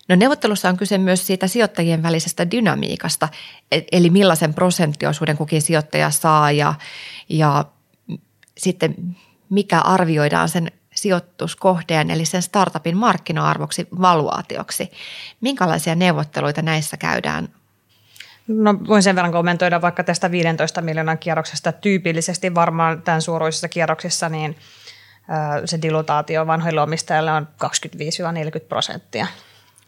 No 0.07 0.15
neuvottelussa 0.15 0.69
on 0.69 0.77
kyse 0.77 0.97
myös 0.97 1.27
siitä 1.27 1.47
sijoittajien 1.47 2.03
välisestä 2.03 2.51
dynamiikasta, 2.51 3.29
e- 3.71 3.81
eli 3.91 4.09
millaisen 4.09 4.53
prosenttiosuuden 4.53 5.37
kukin 5.37 5.61
sijoittaja 5.61 6.09
saa 6.09 6.51
ja, 6.51 6.73
ja 7.29 7.65
sitten 8.57 8.95
mikä 9.49 9.79
arvioidaan 9.79 10.49
sen 10.49 10.71
sijoituskohteen 10.95 12.11
eli 12.11 12.25
sen 12.25 12.41
startupin 12.41 12.97
markkina-arvoksi 12.97 13.87
valuaatioksi. 14.01 14.91
Minkälaisia 15.41 15.95
neuvotteluita 15.95 16.61
näissä 16.61 16.97
käydään? 16.97 17.49
No 18.47 18.73
voin 18.87 19.03
sen 19.03 19.15
verran 19.15 19.31
kommentoida 19.31 19.81
vaikka 19.81 20.03
tästä 20.03 20.31
15 20.31 20.81
miljoonan 20.81 21.17
kierroksesta. 21.17 21.71
Tyypillisesti 21.71 22.55
varmaan 22.55 23.01
tämän 23.01 23.21
suuruisissa 23.21 23.67
kierroksissa 23.67 24.29
niin 24.29 24.55
se 25.65 25.81
dilutaatio 25.81 26.47
vanhoille 26.47 26.81
omistajille 26.81 27.31
on 27.31 27.47
25-40 27.65 27.69
prosenttia. 28.69 29.27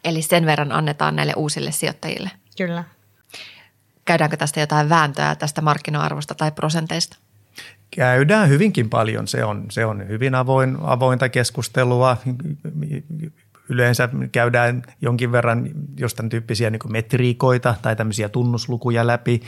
Eli 0.03 0.21
sen 0.21 0.45
verran 0.45 0.71
annetaan 0.71 1.15
näille 1.15 1.33
uusille 1.35 1.71
sijoittajille. 1.71 2.31
Kyllä. 2.57 2.83
Käydäänkö 4.05 4.37
tästä 4.37 4.59
jotain 4.59 4.89
vääntöä 4.89 5.35
tästä 5.35 5.61
markkina-arvosta 5.61 6.35
tai 6.35 6.51
prosenteista? 6.51 7.17
Käydään 7.91 8.49
hyvinkin 8.49 8.89
paljon. 8.89 9.27
Se 9.27 9.45
on, 9.45 9.65
se 9.71 9.85
on 9.85 10.07
hyvin 10.07 10.35
avoin, 10.35 10.77
avointa 10.81 11.29
keskustelua. 11.29 12.17
Yleensä 13.69 14.09
käydään 14.31 14.83
jonkin 15.01 15.31
verran 15.31 15.69
jostain 15.97 16.29
tyyppisiä 16.29 16.69
niin 16.69 16.91
metriikoita 16.91 17.75
tai 17.81 17.95
tämmöisiä 17.95 18.29
tunnuslukuja 18.29 19.07
läpi. 19.07 19.41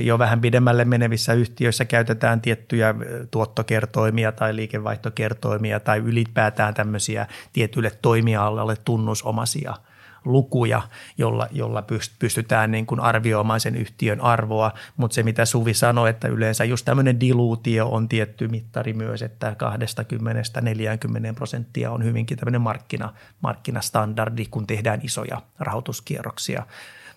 Jo 0.00 0.18
vähän 0.18 0.40
pidemmälle 0.40 0.84
menevissä 0.84 1.32
yhtiöissä 1.32 1.84
käytetään 1.84 2.40
tiettyjä 2.40 2.94
tuottokertoimia 3.30 4.32
tai 4.32 4.56
liikevaihtokertoimia 4.56 5.80
tai 5.80 5.98
ylipäätään 5.98 6.74
tämmöisiä 6.74 7.26
tietylle 7.52 7.90
toimialalle 8.02 8.76
tunnusomaisia– 8.84 9.74
lukuja, 10.26 10.82
jolla, 11.18 11.48
jolla 11.50 11.84
pystytään 12.18 12.70
niin 12.70 12.86
kuin 12.86 13.00
arvioimaan 13.00 13.60
sen 13.60 13.76
yhtiön 13.76 14.20
arvoa, 14.20 14.72
mutta 14.96 15.14
se 15.14 15.22
mitä 15.22 15.44
Suvi 15.44 15.74
sanoi, 15.74 16.10
että 16.10 16.28
yleensä 16.28 16.64
just 16.64 16.84
tämmöinen 16.84 17.20
diluutio 17.20 17.88
on 17.88 18.08
tietty 18.08 18.48
mittari 18.48 18.92
myös, 18.92 19.22
että 19.22 19.56
20-40 21.30 21.34
prosenttia 21.34 21.90
on 21.90 22.04
hyvinkin 22.04 22.38
tämmöinen 22.38 22.60
markkina, 22.60 23.12
markkinastandardi, 23.40 24.46
kun 24.50 24.66
tehdään 24.66 25.00
isoja 25.02 25.42
rahoituskierroksia. 25.58 26.66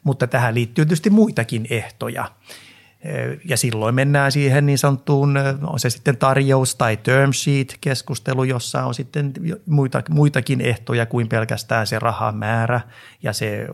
Mutta 0.04 0.28
tähän 0.28 0.56
liittyy 0.56 0.86
tietysti 0.86 1.10
muitakin 1.10 1.67
ehtoja. 1.69 2.32
Ja 3.46 3.58
silloin 3.58 3.96
mennään 3.96 4.32
siihen 4.32 4.66
niin 4.66 4.78
sanottuun, 4.78 5.38
on 5.64 5.80
se 5.80 5.90
sitten 5.90 6.18
tarjous 6.18 6.76
tai 6.76 6.98
term 6.98 7.34
sheet 7.34 7.78
keskustelu, 7.82 8.44
jossa 8.44 8.84
on 8.84 8.94
sitten 8.94 9.34
muita, 9.66 10.04
muitakin 10.10 10.62
ehtoja 10.62 11.06
kuin 11.06 11.30
pelkästään 11.30 11.88
se 11.88 12.00
rahamäärä 12.00 12.82
ja 13.24 13.34
se 13.34 13.68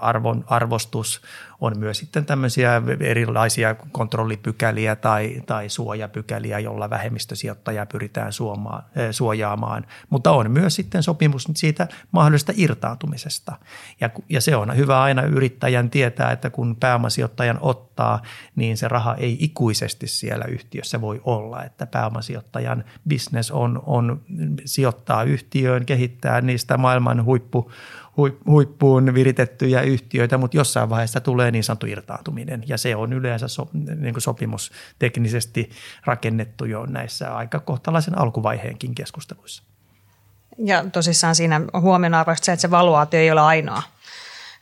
arvon, 0.00 0.44
arvostus 0.46 1.22
on 1.62 1.78
myös 1.78 1.98
sitten 1.98 2.26
tämmöisiä 2.26 2.82
erilaisia 3.00 3.74
kontrollipykäliä 3.74 4.96
tai, 4.96 5.42
tai 5.46 5.68
suojapykäliä, 5.68 6.58
jolla 6.58 6.90
vähemmistösijoittajaa 6.90 7.86
pyritään 7.86 8.32
suomaan, 8.32 8.82
eh, 8.96 9.08
suojaamaan. 9.10 9.86
Mutta 10.10 10.30
on 10.30 10.50
myös 10.50 10.74
sitten 10.74 11.02
sopimus 11.02 11.48
siitä 11.54 11.88
mahdollisesta 12.12 12.52
irtaantumisesta. 12.56 13.52
Ja, 14.00 14.10
ja 14.28 14.40
se 14.40 14.56
on 14.56 14.76
hyvä 14.76 15.02
aina 15.02 15.22
yrittäjän 15.22 15.90
tietää, 15.90 16.32
että 16.32 16.50
kun 16.50 16.76
pääomasijoittajan 16.80 17.58
ottaa, 17.60 18.22
niin 18.56 18.76
se 18.76 18.88
raha 18.88 19.14
ei 19.14 19.36
ikuisesti 19.40 20.06
siellä 20.06 20.44
yhtiössä 20.44 21.00
voi 21.00 21.20
olla. 21.24 21.64
Että 21.64 21.86
pääomasijoittajan 21.86 22.84
business 23.08 23.50
on, 23.50 23.82
on 23.86 24.20
sijoittaa 24.64 25.22
yhtiöön, 25.22 25.86
kehittää 25.86 26.40
niistä 26.40 26.76
maailman 26.76 27.24
huippu 27.24 27.70
huippuun 28.46 29.14
viritettyjä 29.14 29.80
yhtiöitä, 29.80 30.38
mutta 30.38 30.56
jossain 30.56 30.90
vaiheessa 30.90 31.20
tulee 31.20 31.50
niin 31.50 31.64
sanottu 31.64 31.86
irtaantuminen 31.86 32.64
ja 32.66 32.78
se 32.78 32.96
on 32.96 33.12
yleensä 33.12 33.48
so, 33.48 33.68
niin 33.72 34.14
kuin 34.14 34.22
sopimus 34.22 34.72
teknisesti 34.98 35.70
rakennettu 36.04 36.64
jo 36.64 36.86
näissä 36.86 37.36
aika 37.36 37.60
kohtalaisen 37.60 38.18
alkuvaiheenkin 38.18 38.94
keskusteluissa. 38.94 39.62
Ja 40.58 40.84
tosissaan 40.92 41.34
siinä 41.34 41.60
huomionarvoista 41.80 42.44
se, 42.44 42.52
että 42.52 42.60
se 42.60 42.70
valuaatio 42.70 43.20
ei 43.20 43.30
ole 43.30 43.40
ainoa 43.40 43.82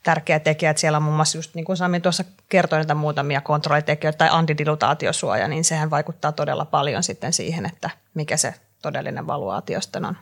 tärkeä 0.02 0.40
tekijä, 0.40 0.70
että 0.70 0.80
siellä 0.80 0.96
on 0.96 1.02
muun 1.02 1.16
muassa 1.16 1.38
just 1.38 1.54
niin 1.54 1.64
kuin 1.64 1.76
Sami 1.76 2.00
tuossa 2.00 2.24
kertoi 2.48 2.78
näitä 2.78 2.94
muutamia 2.94 3.40
kontrollitekijöitä 3.40 4.18
tai 4.18 4.28
antidilutaatiosuoja, 4.32 5.48
niin 5.48 5.64
sehän 5.64 5.90
vaikuttaa 5.90 6.32
todella 6.32 6.64
paljon 6.64 7.02
sitten 7.02 7.32
siihen, 7.32 7.66
että 7.66 7.90
mikä 8.14 8.36
se 8.36 8.54
todellinen 8.82 9.26
valuaatio 9.26 9.80
sitten 9.80 10.04
on. 10.04 10.16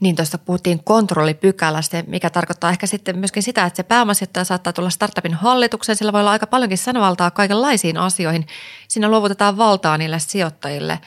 Niin 0.00 0.16
tuossa 0.16 0.38
puhuttiin 0.38 0.84
kontrollipykälästä, 0.84 2.04
mikä 2.06 2.30
tarkoittaa 2.30 2.70
ehkä 2.70 2.86
sitten 2.86 3.18
myöskin 3.18 3.42
sitä, 3.42 3.64
että 3.64 3.76
se 3.76 3.82
pääomasijoittaja 3.82 4.44
saattaa 4.44 4.72
tulla 4.72 4.90
startupin 4.90 5.34
hallitukseen. 5.34 5.96
Sillä 5.96 6.12
voi 6.12 6.20
olla 6.20 6.30
aika 6.30 6.46
paljonkin 6.46 6.78
sanovaltaa 6.78 7.30
kaikenlaisiin 7.30 7.96
asioihin. 7.96 8.46
Siinä 8.88 9.08
luovutetaan 9.08 9.56
valtaa 9.56 9.98
niille 9.98 10.18
sijoittajille. 10.18 10.98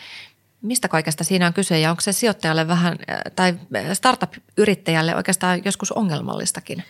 Mistä 0.61 0.87
kaikesta 0.87 1.23
siinä 1.23 1.47
on 1.47 1.53
kyse 1.53 1.79
ja 1.79 1.89
onko 1.89 2.01
se 2.01 2.11
sijoittajalle 2.11 2.67
vähän 2.67 2.97
tai 3.35 3.55
startup-yrittäjälle 3.93 5.15
oikeastaan 5.15 5.61
joskus 5.65 5.91
ongelmallistakin? 5.91 6.83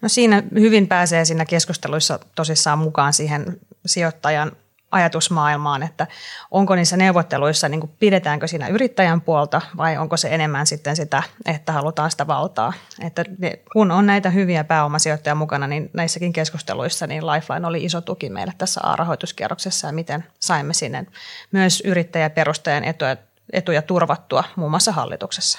No 0.00 0.08
siinä 0.08 0.42
hyvin 0.54 0.88
pääsee 0.88 1.24
siinä 1.24 1.44
keskusteluissa 1.44 2.18
tosissaan 2.34 2.78
mukaan 2.78 3.12
siihen 3.12 3.60
sijoittajan 3.86 4.52
ajatusmaailmaan, 4.94 5.82
että 5.82 6.06
onko 6.50 6.74
niissä 6.74 6.96
neuvotteluissa, 6.96 7.68
niin 7.68 7.80
kuin 7.80 7.92
pidetäänkö 7.98 8.46
siinä 8.46 8.68
yrittäjän 8.68 9.20
puolta 9.20 9.60
vai 9.76 9.96
onko 9.96 10.16
se 10.16 10.28
enemmän 10.34 10.66
sitten 10.66 10.96
sitä, 10.96 11.22
että 11.46 11.72
halutaan 11.72 12.10
sitä 12.10 12.26
valtaa. 12.26 12.72
Että 13.00 13.24
kun 13.72 13.90
on 13.90 14.06
näitä 14.06 14.30
hyviä 14.30 14.64
pääomasijoittajia 14.64 15.34
mukana, 15.34 15.66
niin 15.66 15.90
näissäkin 15.92 16.32
keskusteluissa 16.32 17.06
niin 17.06 17.26
Lifeline 17.26 17.66
oli 17.66 17.84
iso 17.84 18.00
tuki 18.00 18.30
meille 18.30 18.52
tässä 18.58 18.80
A-rahoituskierroksessa 18.84 19.86
ja 19.86 19.92
miten 19.92 20.24
saimme 20.40 20.74
sinne 20.74 21.06
myös 21.52 21.82
yrittäjäperustajan 21.86 22.84
etuja, 22.84 23.16
etuja 23.52 23.82
turvattua 23.82 24.44
muun 24.56 24.70
muassa 24.70 24.92
hallituksessa. 24.92 25.58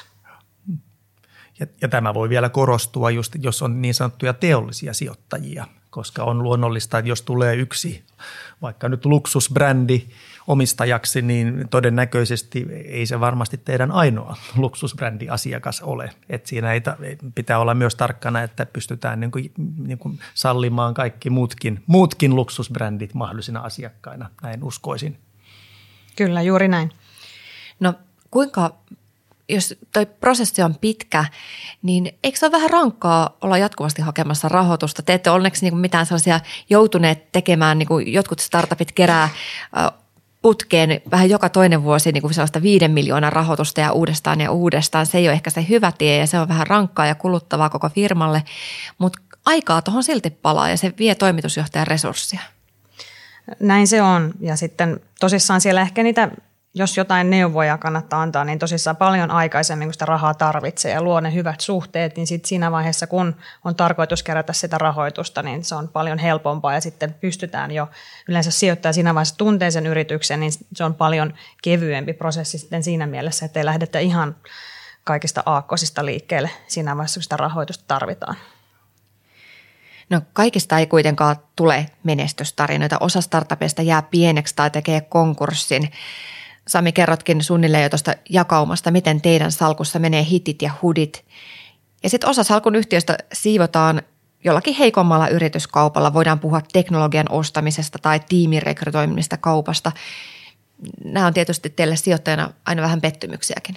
Ja, 1.59 1.67
ja 1.81 1.87
tämä 1.87 2.13
voi 2.13 2.29
vielä 2.29 2.49
korostua, 2.49 3.11
just, 3.11 3.35
jos 3.41 3.61
on 3.61 3.81
niin 3.81 3.93
sanottuja 3.93 4.33
teollisia 4.33 4.93
sijoittajia, 4.93 5.65
koska 5.95 6.23
on 6.23 6.43
luonnollista, 6.43 6.97
että 6.97 7.09
jos 7.09 7.21
tulee 7.21 7.55
yksi 7.55 8.03
vaikka 8.61 8.89
nyt 8.89 9.05
luksusbrändi 9.05 10.07
omistajaksi, 10.47 11.21
niin 11.21 11.67
todennäköisesti 11.69 12.65
ei 12.85 13.05
se 13.05 13.19
varmasti 13.19 13.57
teidän 13.57 13.91
ainoa 13.91 14.35
luksusbrändi 14.55 15.29
asiakas 15.29 15.81
ole. 15.81 16.09
Et 16.29 16.45
siinä 16.45 16.73
ei 16.73 16.81
ta, 16.81 16.97
pitää 17.35 17.59
olla 17.59 17.73
myös 17.73 17.95
tarkkana, 17.95 18.41
että 18.41 18.65
pystytään 18.65 19.19
niin 19.19 19.31
kuin, 19.31 19.51
niin 19.77 19.97
kuin 19.97 20.19
sallimaan 20.33 20.93
kaikki 20.93 21.29
muutkin, 21.29 21.83
muutkin 21.87 22.35
luksusbrändit 22.35 23.13
mahdollisina 23.13 23.59
asiakkaina, 23.59 24.29
näin 24.43 24.63
uskoisin. 24.63 25.17
Kyllä, 26.15 26.41
juuri 26.41 26.67
näin. 26.67 26.91
No 27.79 27.93
kuinka 28.31 28.75
jos 29.49 29.75
toi 29.93 30.05
prosessi 30.05 30.61
on 30.61 30.75
pitkä, 30.75 31.25
niin 31.81 32.17
eikö 32.23 32.39
se 32.39 32.45
ole 32.45 32.51
vähän 32.51 32.69
rankkaa 32.69 33.37
olla 33.41 33.57
jatkuvasti 33.57 34.01
hakemassa 34.01 34.49
rahoitusta? 34.49 35.01
Te 35.01 35.13
ette 35.13 35.29
onneksi 35.29 35.65
niin 35.65 35.77
mitään 35.77 36.05
sellaisia 36.05 36.39
joutuneet 36.69 37.31
tekemään, 37.31 37.77
niin 37.77 37.87
kuin 37.87 38.13
jotkut 38.13 38.39
startupit 38.39 38.91
kerää 38.91 39.29
putkeen 40.41 41.01
vähän 41.11 41.29
joka 41.29 41.49
toinen 41.49 41.83
vuosi 41.83 42.11
niin 42.11 42.21
kuin 42.21 42.33
sellaista 42.33 42.61
viiden 42.61 42.91
miljoonan 42.91 43.33
rahoitusta 43.33 43.81
ja 43.81 43.91
uudestaan 43.91 44.41
ja 44.41 44.51
uudestaan. 44.51 45.05
Se 45.05 45.17
ei 45.17 45.27
ole 45.27 45.33
ehkä 45.33 45.49
se 45.49 45.65
hyvä 45.69 45.91
tie 45.97 46.17
ja 46.17 46.27
se 46.27 46.39
on 46.39 46.47
vähän 46.47 46.67
rankkaa 46.67 47.05
ja 47.05 47.15
kuluttavaa 47.15 47.69
koko 47.69 47.89
firmalle, 47.89 48.43
mutta 48.97 49.19
aikaa 49.45 49.81
tuohon 49.81 50.03
silti 50.03 50.29
palaa 50.29 50.69
ja 50.69 50.77
se 50.77 50.93
vie 50.99 51.15
toimitusjohtajan 51.15 51.87
resursseja. 51.87 52.41
Näin 53.59 53.87
se 53.87 54.01
on 54.01 54.33
ja 54.39 54.55
sitten 54.55 54.99
tosissaan 55.19 55.61
siellä 55.61 55.81
ehkä 55.81 56.03
niitä 56.03 56.31
jos 56.77 56.97
jotain 56.97 57.29
neuvoja 57.29 57.77
kannattaa 57.77 58.21
antaa, 58.21 58.45
niin 58.45 58.59
tosissaan 58.59 58.95
paljon 58.95 59.31
aikaisemmin, 59.31 59.87
kun 59.87 59.93
sitä 59.93 60.05
rahaa 60.05 60.33
tarvitsee 60.33 60.91
ja 60.91 61.01
luo 61.01 61.19
ne 61.19 61.33
hyvät 61.33 61.61
suhteet, 61.61 62.15
niin 62.15 62.27
sitten 62.27 62.47
siinä 62.49 62.71
vaiheessa, 62.71 63.07
kun 63.07 63.35
on 63.63 63.75
tarkoitus 63.75 64.23
kerätä 64.23 64.53
sitä 64.53 64.77
rahoitusta, 64.77 65.43
niin 65.43 65.63
se 65.63 65.75
on 65.75 65.87
paljon 65.87 66.17
helpompaa 66.17 66.73
ja 66.73 66.81
sitten 66.81 67.13
pystytään 67.13 67.71
jo 67.71 67.87
yleensä 68.27 68.51
sijoittaa 68.51 68.93
siinä 68.93 69.13
vaiheessa 69.13 69.37
tuntee 69.37 69.71
sen 69.71 69.85
yrityksen, 69.85 70.39
niin 70.39 70.51
se 70.73 70.83
on 70.83 70.95
paljon 70.95 71.33
kevyempi 71.63 72.13
prosessi 72.13 72.57
sitten 72.57 72.83
siinä 72.83 73.07
mielessä, 73.07 73.45
että 73.45 73.59
ei 73.59 73.65
lähdetä 73.65 73.99
ihan 73.99 74.35
kaikista 75.03 75.43
aakkosista 75.45 76.05
liikkeelle 76.05 76.49
siinä 76.67 76.97
vaiheessa, 76.97 77.17
kun 77.17 77.23
sitä 77.23 77.37
rahoitusta 77.37 77.83
tarvitaan. 77.87 78.35
No 80.09 80.21
kaikista 80.33 80.77
ei 80.77 80.87
kuitenkaan 80.87 81.35
tule 81.55 81.85
menestystarinoita. 82.03 82.97
Osa 82.99 83.21
startupeista 83.21 83.81
jää 83.81 84.01
pieneksi 84.01 84.55
tai 84.55 84.71
tekee 84.71 85.01
konkurssin. 85.01 85.91
Sami, 86.67 86.91
kerrotkin 86.91 87.43
suunnilleen 87.43 87.83
jo 87.83 87.89
tuosta 87.89 88.13
jakaumasta, 88.29 88.91
miten 88.91 89.21
teidän 89.21 89.51
salkussa 89.51 89.99
menee 89.99 90.25
hitit 90.25 90.61
ja 90.61 90.71
hudit. 90.81 91.25
Ja 92.03 92.09
sitten 92.09 92.29
osa 92.29 92.43
salkun 92.43 92.75
yhtiöstä 92.75 93.17
siivotaan 93.33 94.01
jollakin 94.43 94.75
heikommalla 94.75 95.27
yrityskaupalla. 95.27 96.13
Voidaan 96.13 96.39
puhua 96.39 96.61
teknologian 96.73 97.31
ostamisesta 97.31 97.99
tai 98.01 98.19
tiimirekrytoimista 98.29 99.37
kaupasta. 99.37 99.91
Nämä 101.03 101.27
on 101.27 101.33
tietysti 101.33 101.69
teille 101.69 101.95
sijoittajana 101.95 102.53
aina 102.65 102.81
vähän 102.81 103.01
pettymyksiäkin. 103.01 103.75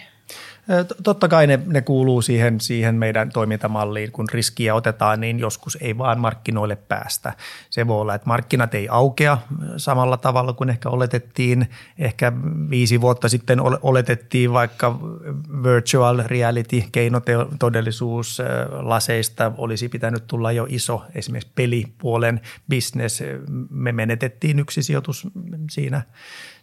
Totta 1.02 1.28
kai 1.28 1.46
ne, 1.46 1.60
ne 1.66 1.80
kuuluu 1.80 2.22
siihen, 2.22 2.60
siihen 2.60 2.94
meidän 2.94 3.30
toimintamalliin, 3.30 4.12
kun 4.12 4.26
riskiä 4.32 4.74
otetaan, 4.74 5.20
niin 5.20 5.38
joskus 5.38 5.78
ei 5.80 5.98
vaan 5.98 6.20
markkinoille 6.20 6.76
päästä. 6.76 7.32
Se 7.70 7.86
voi 7.86 8.00
olla, 8.00 8.14
että 8.14 8.26
markkinat 8.28 8.74
ei 8.74 8.88
aukea 8.90 9.38
samalla 9.76 10.16
tavalla 10.16 10.52
kuin 10.52 10.70
ehkä 10.70 10.88
oletettiin. 10.88 11.70
Ehkä 11.98 12.32
viisi 12.70 13.00
vuotta 13.00 13.28
sitten 13.28 13.58
oletettiin 13.82 14.52
vaikka 14.52 15.00
virtual 15.62 16.22
reality, 16.26 16.82
keinotodellisuus 16.92 18.42
laseista 18.70 19.52
olisi 19.58 19.88
pitänyt 19.88 20.26
tulla 20.26 20.52
jo 20.52 20.66
iso 20.68 21.04
esimerkiksi 21.14 21.52
pelipuolen 21.54 22.40
business. 22.70 23.22
Me 23.70 23.92
menetettiin 23.92 24.58
yksi 24.58 24.82
sijoitus 24.82 25.26
siinä 25.70 26.02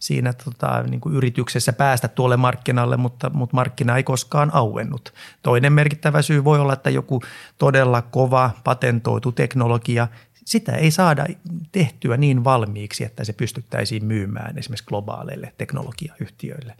siinä 0.05 0.33
tota, 0.33 0.83
niin 0.83 1.01
kuin 1.01 1.15
yrityksessä 1.15 1.73
päästä 1.73 2.07
tuolle 2.07 2.37
markkinalle, 2.37 2.97
mutta, 2.97 3.29
mutta 3.29 3.55
markkina 3.55 3.97
ei 3.97 4.03
koskaan 4.03 4.53
auennut. 4.53 5.13
Toinen 5.41 5.73
merkittävä 5.73 6.21
syy 6.21 6.43
voi 6.43 6.59
olla, 6.59 6.73
että 6.73 6.89
joku 6.89 7.21
todella 7.57 8.01
kova 8.01 8.51
patentoitu 8.63 9.31
teknologia, 9.31 10.07
sitä 10.45 10.71
ei 10.71 10.91
saada 10.91 11.25
tehtyä 11.71 12.17
niin 12.17 12.43
valmiiksi, 12.43 13.03
että 13.03 13.23
se 13.23 13.33
pystyttäisiin 13.33 14.05
myymään 14.05 14.57
esimerkiksi 14.57 14.85
globaaleille 14.85 15.53
teknologiayhtiöille. 15.57 16.75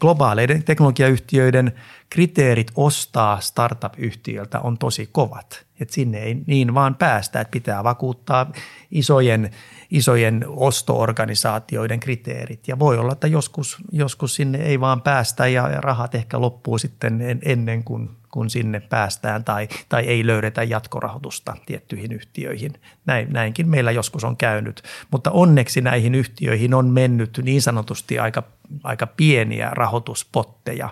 Globaaleiden 0.00 0.62
teknologiayhtiöiden 0.62 1.72
kriteerit 2.10 2.72
ostaa 2.76 3.40
startup-yhtiöltä 3.40 4.60
on 4.60 4.78
tosi 4.78 5.08
kovat. 5.12 5.64
Et 5.80 5.90
sinne 5.90 6.18
ei 6.18 6.36
niin 6.46 6.74
vaan 6.74 6.94
päästä, 6.94 7.40
että 7.40 7.50
pitää 7.50 7.84
vakuuttaa 7.84 8.52
isojen 8.90 9.50
isojen 9.92 10.44
ostoorganisaatioiden 10.48 12.00
kriteerit. 12.00 12.68
Ja 12.68 12.78
voi 12.78 12.98
olla, 12.98 13.12
että 13.12 13.26
joskus, 13.26 13.76
joskus 13.92 14.34
sinne 14.34 14.58
ei 14.58 14.80
vaan 14.80 15.02
päästä 15.02 15.46
ja, 15.46 15.68
rahat 15.68 16.14
ehkä 16.14 16.40
loppuu 16.40 16.78
sitten 16.78 17.40
ennen 17.44 17.84
kuin 17.84 18.10
kun 18.32 18.50
sinne 18.50 18.80
päästään 18.80 19.44
tai, 19.44 19.68
tai 19.88 20.02
ei 20.02 20.26
löydetä 20.26 20.62
jatkorahoitusta 20.62 21.56
tiettyihin 21.66 22.12
yhtiöihin. 22.12 22.72
Näin, 23.06 23.32
näinkin 23.32 23.68
meillä 23.68 23.90
joskus 23.90 24.24
on 24.24 24.36
käynyt, 24.36 24.82
mutta 25.10 25.30
onneksi 25.30 25.80
näihin 25.80 26.14
yhtiöihin 26.14 26.74
on 26.74 26.86
mennyt 26.86 27.40
niin 27.42 27.62
sanotusti 27.62 28.18
aika, 28.18 28.42
aika 28.84 29.06
pieniä 29.06 29.70
rahoituspotteja. 29.72 30.88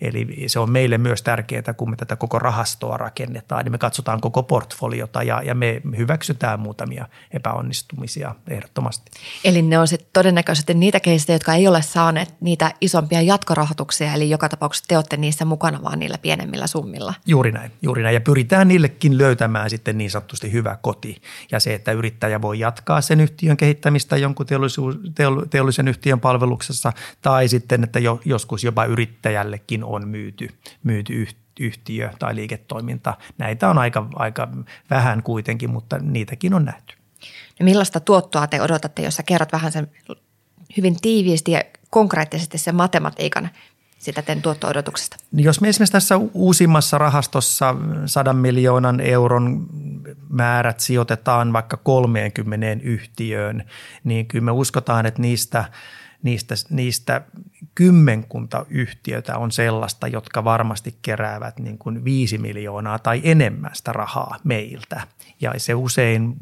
Eli 0.00 0.44
se 0.46 0.58
on 0.58 0.70
meille 0.70 0.98
myös 0.98 1.22
tärkeää, 1.22 1.74
kun 1.76 1.90
me 1.90 1.96
tätä 1.96 2.16
koko 2.16 2.38
rahastoa 2.38 2.96
rakennetaan, 2.96 3.64
niin 3.64 3.72
me 3.72 3.78
katsotaan 3.78 4.20
koko 4.20 4.42
portfoliota 4.42 5.22
ja, 5.22 5.42
ja 5.42 5.54
me 5.54 5.82
hyväksytään 5.96 6.60
muutamia 6.60 7.08
epäonnistumisia 7.30 8.34
ehdottomasti. 8.48 9.10
Eli 9.44 9.62
ne 9.62 9.78
on 9.78 9.88
sitten 9.88 10.08
todennäköisesti 10.12 10.74
niitä 10.74 11.00
keissejä, 11.00 11.34
jotka 11.34 11.54
ei 11.54 11.68
ole 11.68 11.82
saaneet 11.82 12.34
niitä 12.40 12.74
isompia 12.80 13.20
jatkorahoituksia, 13.20 14.14
eli 14.14 14.30
joka 14.30 14.48
tapauksessa 14.48 14.88
te 14.88 14.96
olette 14.96 15.16
niissä 15.16 15.44
mukana 15.44 15.82
vaan 15.82 15.98
niillä 15.98 16.18
pienemmillä 16.18 16.66
summilla. 16.66 17.14
Juuri 17.26 17.52
näin, 17.52 17.70
juuri 17.82 18.02
näin. 18.02 18.14
Ja 18.14 18.20
pyritään 18.20 18.68
niillekin 18.68 19.18
löytämään 19.18 19.70
sitten 19.70 19.98
niin 19.98 20.10
sanotusti 20.10 20.52
hyvä 20.52 20.78
koti. 20.82 21.22
Ja 21.50 21.60
se, 21.60 21.74
että 21.74 21.92
yrittäjä 21.92 22.42
voi 22.42 22.58
jatkaa 22.58 23.00
sen 23.00 23.20
yhtiön 23.20 23.56
kehittämistä 23.56 24.16
jonkun 24.16 24.46
teollisen 25.50 25.88
yhtiön 25.88 26.20
palveluksessa 26.20 26.92
tai 27.22 27.48
sitten, 27.48 27.84
että 27.84 27.98
jo, 27.98 28.20
joskus 28.24 28.64
jopa 28.64 28.84
yrittäjällekin 28.84 29.84
on 29.84 30.08
myyty, 30.08 30.48
myyty 30.82 31.26
yhtiö 31.60 32.10
tai 32.18 32.34
liiketoiminta. 32.34 33.16
Näitä 33.38 33.70
on 33.70 33.78
aika, 33.78 34.06
aika 34.14 34.48
vähän 34.90 35.22
kuitenkin, 35.22 35.70
mutta 35.70 35.98
niitäkin 35.98 36.54
on 36.54 36.64
nähty. 36.64 36.94
No 37.60 37.64
millaista 37.64 38.00
tuottoa 38.00 38.46
te 38.46 38.62
odotatte, 38.62 39.02
jos 39.02 39.16
sä 39.16 39.22
kerrot 39.22 39.52
vähän 39.52 39.72
sen 39.72 39.90
hyvin 40.76 40.96
tiiviisti 41.00 41.52
ja 41.52 41.62
konkreettisesti 41.90 42.58
sen 42.58 42.74
matematiikan 42.74 43.50
sitä 43.98 44.22
teidän 44.22 44.42
tuotto-odotuksesta? 44.42 45.16
Niin 45.32 45.44
jos 45.44 45.60
me 45.60 45.68
esimerkiksi 45.68 45.92
tässä 45.92 46.16
uusimmassa 46.34 46.98
rahastossa 46.98 47.74
100 48.06 48.32
miljoonan 48.32 49.00
euron 49.00 49.66
määrät 50.28 50.80
sijoitetaan 50.80 51.52
vaikka 51.52 51.76
30 51.76 52.66
yhtiöön, 52.82 53.64
niin 54.04 54.26
kyllä 54.26 54.44
me 54.44 54.50
uskotaan, 54.50 55.06
että 55.06 55.22
niistä, 55.22 55.64
niistä, 56.22 56.54
niistä 56.70 57.22
kymmenkunta 57.74 58.66
yhtiötä 58.68 59.38
on 59.38 59.52
sellaista, 59.52 60.06
jotka 60.08 60.44
varmasti 60.44 60.94
keräävät 61.02 61.58
niin 61.58 61.78
kuin 61.78 62.04
viisi 62.04 62.38
miljoonaa 62.38 62.98
tai 62.98 63.20
enemmän 63.24 63.70
sitä 63.74 63.92
rahaa 63.92 64.36
meiltä. 64.44 65.00
Ja 65.40 65.52
se 65.56 65.74
usein 65.74 66.36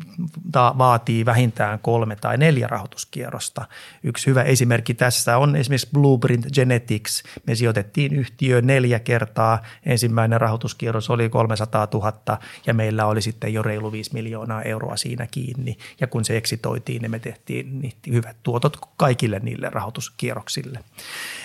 vaatii 0.54 1.24
vähintään 1.24 1.78
kolme 1.78 2.16
tai 2.16 2.38
neljä 2.38 2.66
rahoituskierrosta. 2.66 3.66
Yksi 4.02 4.26
hyvä 4.26 4.42
esimerkki 4.42 4.94
tässä 4.94 5.38
on 5.38 5.56
esimerkiksi 5.56 5.88
Blueprint 5.92 6.46
Genetics. 6.54 7.22
Me 7.46 7.54
sijoitettiin 7.54 8.14
yhtiö 8.14 8.62
neljä 8.62 8.98
kertaa. 8.98 9.62
Ensimmäinen 9.86 10.40
rahoituskierros 10.40 11.10
oli 11.10 11.28
300 11.28 11.88
000 11.94 12.38
ja 12.66 12.74
meillä 12.74 13.06
oli 13.06 13.22
sitten 13.22 13.52
jo 13.54 13.62
reilu 13.62 13.92
5 13.92 14.12
miljoonaa 14.14 14.62
euroa 14.62 14.96
siinä 14.96 15.26
kiinni. 15.30 15.78
Ja 16.00 16.06
kun 16.06 16.24
se 16.24 16.36
eksitoitiin, 16.36 17.02
niin 17.02 17.10
me 17.10 17.18
tehtiin 17.18 17.92
hyvät 18.12 18.36
tuotot 18.42 18.76
kaikille 18.96 19.38
niille 19.38 19.70
rahoituskierroksille. 19.70 20.80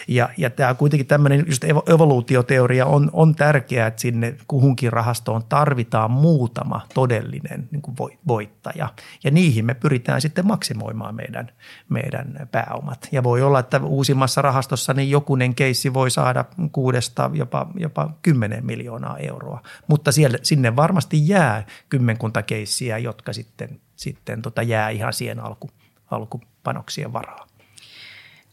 Ja, 0.07 0.29
ja 0.37 0.49
tämä 0.49 0.73
kuitenkin 0.73 1.07
tämmöinen 1.07 1.43
just 1.47 1.63
evoluutioteoria 1.63 2.85
on, 2.85 3.09
on 3.13 3.35
tärkeää, 3.35 3.87
että 3.87 4.01
sinne 4.01 4.35
kuhunkin 4.47 4.93
rahastoon 4.93 5.43
tarvitaan 5.49 6.11
muutama 6.11 6.81
todellinen 6.93 7.67
niin 7.71 7.81
kuin 7.81 7.95
voittaja. 8.27 8.89
Ja 9.23 9.31
niihin 9.31 9.65
me 9.65 9.73
pyritään 9.73 10.21
sitten 10.21 10.47
maksimoimaan 10.47 11.15
meidän, 11.15 11.51
meidän 11.89 12.47
pääomat. 12.51 13.07
Ja 13.11 13.23
voi 13.23 13.41
olla, 13.41 13.59
että 13.59 13.81
uusimmassa 13.83 14.41
rahastossa 14.41 14.93
niin 14.93 15.09
jokunen 15.09 15.55
keissi 15.55 15.93
voi 15.93 16.11
saada 16.11 16.45
kuudesta 16.71 17.29
jopa, 17.33 17.67
jopa 17.75 18.09
10 18.21 18.65
miljoonaa 18.65 19.17
euroa. 19.17 19.61
Mutta 19.87 20.11
siellä, 20.11 20.37
sinne 20.43 20.75
varmasti 20.75 21.27
jää 21.27 21.65
kymmenkunta 21.89 22.43
keissiä, 22.43 22.97
jotka 22.97 23.33
sitten, 23.33 23.79
sitten 23.95 24.41
tota 24.41 24.61
jää 24.61 24.89
ihan 24.89 25.13
siihen 25.13 25.39
alku, 25.39 25.69
alkupanoksien 26.11 27.13
varaan. 27.13 27.54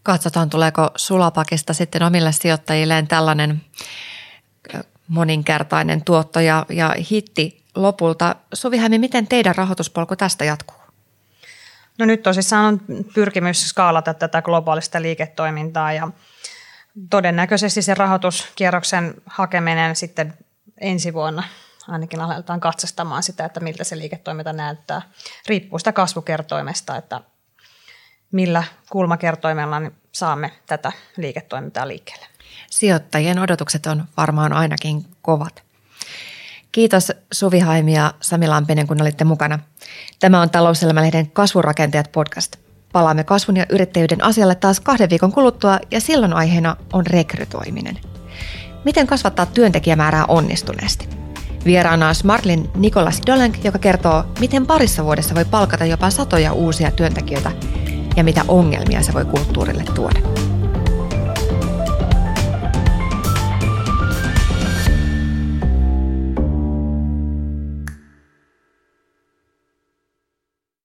Katsotaan, 0.02 0.50
tuleeko 0.50 0.90
Sulapakista 0.96 1.74
sitten 1.74 2.02
omille 2.02 2.32
sijoittajilleen 2.32 3.08
tällainen 3.08 3.60
moninkertainen 5.08 6.04
tuotto 6.04 6.40
ja, 6.40 6.66
ja 6.68 6.94
hitti 7.10 7.64
lopulta. 7.74 8.36
Suvi 8.54 8.78
Hämi, 8.78 8.98
miten 8.98 9.26
teidän 9.26 9.56
rahoituspolku 9.56 10.16
tästä 10.16 10.44
jatkuu? 10.44 10.76
No 11.98 12.06
nyt 12.06 12.22
tosissaan 12.22 12.64
on 12.64 12.80
pyrkimys 13.14 13.68
skaalata 13.68 14.14
tätä 14.14 14.42
globaalista 14.42 15.02
liiketoimintaa 15.02 15.92
ja 15.92 16.08
todennäköisesti 17.10 17.82
se 17.82 17.94
rahoituskierroksen 17.94 19.14
hakeminen 19.26 19.96
sitten 19.96 20.34
ensi 20.80 21.14
vuonna 21.14 21.42
ainakin 21.88 22.20
aletaan 22.20 22.60
katsastamaan 22.60 23.22
sitä, 23.22 23.44
että 23.44 23.60
miltä 23.60 23.84
se 23.84 23.98
liiketoiminta 23.98 24.52
näyttää. 24.52 25.02
Riippuu 25.46 25.78
sitä 25.78 25.92
kasvukertoimesta, 25.92 26.96
että 26.96 27.20
millä 28.32 28.64
kulmakertoimella 28.90 29.80
niin 29.80 30.01
saamme 30.12 30.52
tätä 30.66 30.92
liiketoimintaa 31.16 31.88
liikkeelle. 31.88 32.26
Sijoittajien 32.70 33.38
odotukset 33.38 33.86
on 33.86 34.04
varmaan 34.16 34.52
ainakin 34.52 35.06
kovat. 35.22 35.62
Kiitos 36.72 37.12
Suvi 37.32 37.58
Haimi 37.58 37.94
ja 37.94 38.14
Sami 38.20 38.48
Lampinen, 38.48 38.86
kun 38.86 39.02
olitte 39.02 39.24
mukana. 39.24 39.58
Tämä 40.20 40.40
on 40.40 40.50
Talouselämälehden 40.50 41.30
Kasvurakentajat 41.30 42.12
podcast. 42.12 42.56
Palaamme 42.92 43.24
kasvun 43.24 43.56
ja 43.56 43.66
yrittäjyyden 43.70 44.24
asialle 44.24 44.54
taas 44.54 44.80
kahden 44.80 45.10
viikon 45.10 45.32
kuluttua 45.32 45.78
ja 45.90 46.00
silloin 46.00 46.32
aiheena 46.32 46.76
on 46.92 47.06
rekrytoiminen. 47.06 47.98
Miten 48.84 49.06
kasvattaa 49.06 49.46
työntekijämäärää 49.46 50.24
onnistuneesti? 50.26 51.08
Vieraana 51.64 52.08
on 52.08 52.14
Smartlin 52.14 52.70
Nikolas 52.74 53.20
Dolenk, 53.26 53.64
joka 53.64 53.78
kertoo, 53.78 54.24
miten 54.40 54.66
parissa 54.66 55.04
vuodessa 55.04 55.34
voi 55.34 55.44
palkata 55.44 55.84
jopa 55.84 56.10
satoja 56.10 56.52
uusia 56.52 56.90
työntekijöitä 56.90 57.52
ja 58.16 58.24
mitä 58.24 58.44
ongelmia 58.48 59.02
se 59.02 59.12
voi 59.12 59.24
kulttuurille 59.24 59.84
tuoda. 59.94 60.20